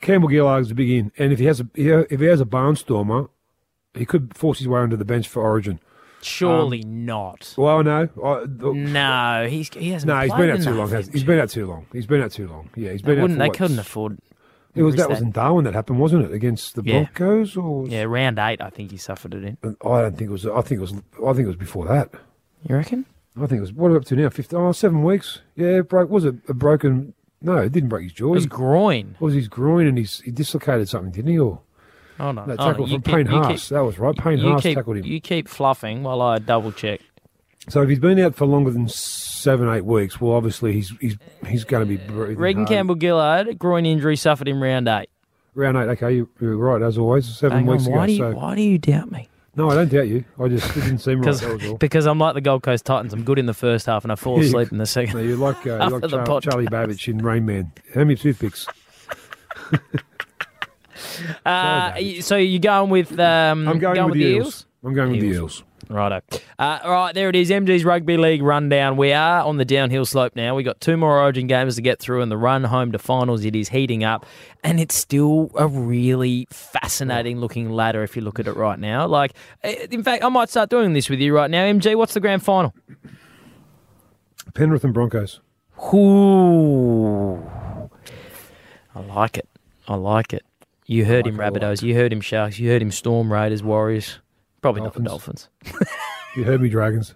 [0.01, 2.45] Campbell Gillard is a big in, and if he has a if he has a
[2.45, 3.29] barnstormer,
[3.95, 5.81] he could force his way onto the bench for Origin.
[6.23, 7.55] surely not.
[7.57, 10.09] Well, no, I, the, No, he's he hasn't.
[10.09, 10.91] no, he's been out too long.
[10.91, 11.87] Has, he's been out too long.
[11.93, 12.71] He's been out too long.
[12.77, 13.23] Yeah, he's been out.
[13.23, 13.39] wouldn't.
[13.39, 14.19] They what, couldn't afford.
[14.75, 16.33] It was risk that was in Darwin that happened, wasn't it?
[16.33, 17.03] Against the Yeah.
[17.05, 19.57] Broncos, or Yeah, round eight, I think he suffered it in.
[19.85, 20.47] I don't think it was.
[20.47, 20.93] I think it was.
[20.95, 22.11] I think it was before that.
[22.69, 23.05] You reckon?
[23.37, 23.73] I think it was.
[23.73, 24.29] What are up to now?
[24.29, 25.41] Fifth, oh, seven weeks.
[25.57, 26.11] Yeah, it broke.
[26.11, 27.15] Was it a broken?
[27.43, 28.29] No, it didn't break his jaw.
[28.29, 29.17] It was It groin.
[29.19, 31.39] was his groin, and he's, he dislocated something, didn't he?
[31.39, 31.61] Or
[32.19, 33.49] Oh no, that oh, no, you from keep- Payne Haas.
[33.69, 34.15] keep- that was right.
[34.15, 35.07] Payne Haas keep, tackled him.
[35.07, 37.01] you keep fluffing while I double check.
[37.71, 38.89] So if he's been out for longer than
[39.41, 41.17] seven, eight weeks, well, obviously he's he's
[41.47, 42.67] he's going to be Regan.
[42.67, 45.09] Campbell Gillard, groin injury suffered in round eight.
[45.55, 45.89] round eight.
[45.91, 47.27] Okay, you, you're right as always.
[47.27, 48.07] Seven Hang on, weeks why ago.
[48.07, 49.29] do you so why do you doubt me?
[49.57, 50.25] no, I don't doubt you.
[50.39, 51.25] I just it didn't seem right.
[51.27, 51.77] Because That was all.
[51.79, 53.13] because I'm like the Gold Coast Titans.
[53.13, 55.17] I'm good in the first half and I fall Yeah, asleep in the second.
[55.17, 57.73] No, you're like uh, you're like Char- Charlie Babbage in Rain Man.
[57.95, 58.67] How many toothpicks?
[61.45, 64.67] Uh, so you're going with um, I'm going, with, with the Eels.
[64.83, 65.63] I'm going with the Eels.
[65.91, 66.21] Righto.
[66.59, 67.51] Uh, all right, there it is.
[67.51, 68.97] MG's Rugby League rundown.
[68.97, 70.55] We are on the downhill slope now.
[70.55, 73.45] We've got two more Origin games to get through, and the run home to finals.
[73.45, 74.25] It is heating up,
[74.63, 79.07] and it's still a really fascinating looking ladder if you look at it right now.
[79.07, 81.65] Like, eh, in fact, I might start doing this with you right now.
[81.65, 82.73] MG, what's the grand final?
[84.55, 85.41] Penrith and Broncos.
[85.93, 87.37] Ooh,
[88.95, 89.49] I like it.
[89.89, 90.45] I like it.
[90.87, 91.61] You heard him, like lot.
[91.61, 91.83] Rabbitohs.
[91.83, 92.59] You heard him, Sharks.
[92.59, 94.19] You heard him, Storm Raiders, Warriors.
[94.63, 95.49] Probably not the Dolphins.
[95.65, 95.89] Dolphins.
[96.37, 97.15] You heard me, Dragons.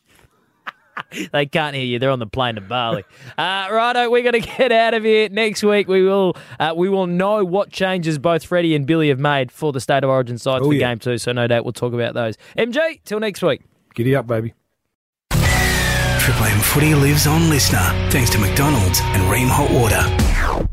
[1.32, 1.98] They can't hear you.
[1.98, 3.04] They're on the plane to Bali.
[3.38, 5.28] Uh, righto, we're going to get out of here.
[5.28, 9.18] Next week, we will uh, we will know what changes both Freddie and Billy have
[9.20, 10.88] made for the State of Origin sides Oh, for yeah.
[10.90, 11.18] Game 2.
[11.18, 12.36] So no doubt we'll talk about those.
[12.58, 13.62] MJ, till next week.
[13.94, 14.54] Giddy up, baby.
[15.30, 17.78] Triple M Footy lives on listener
[18.10, 20.66] thanks to McDonald's and Rheem Hot Water.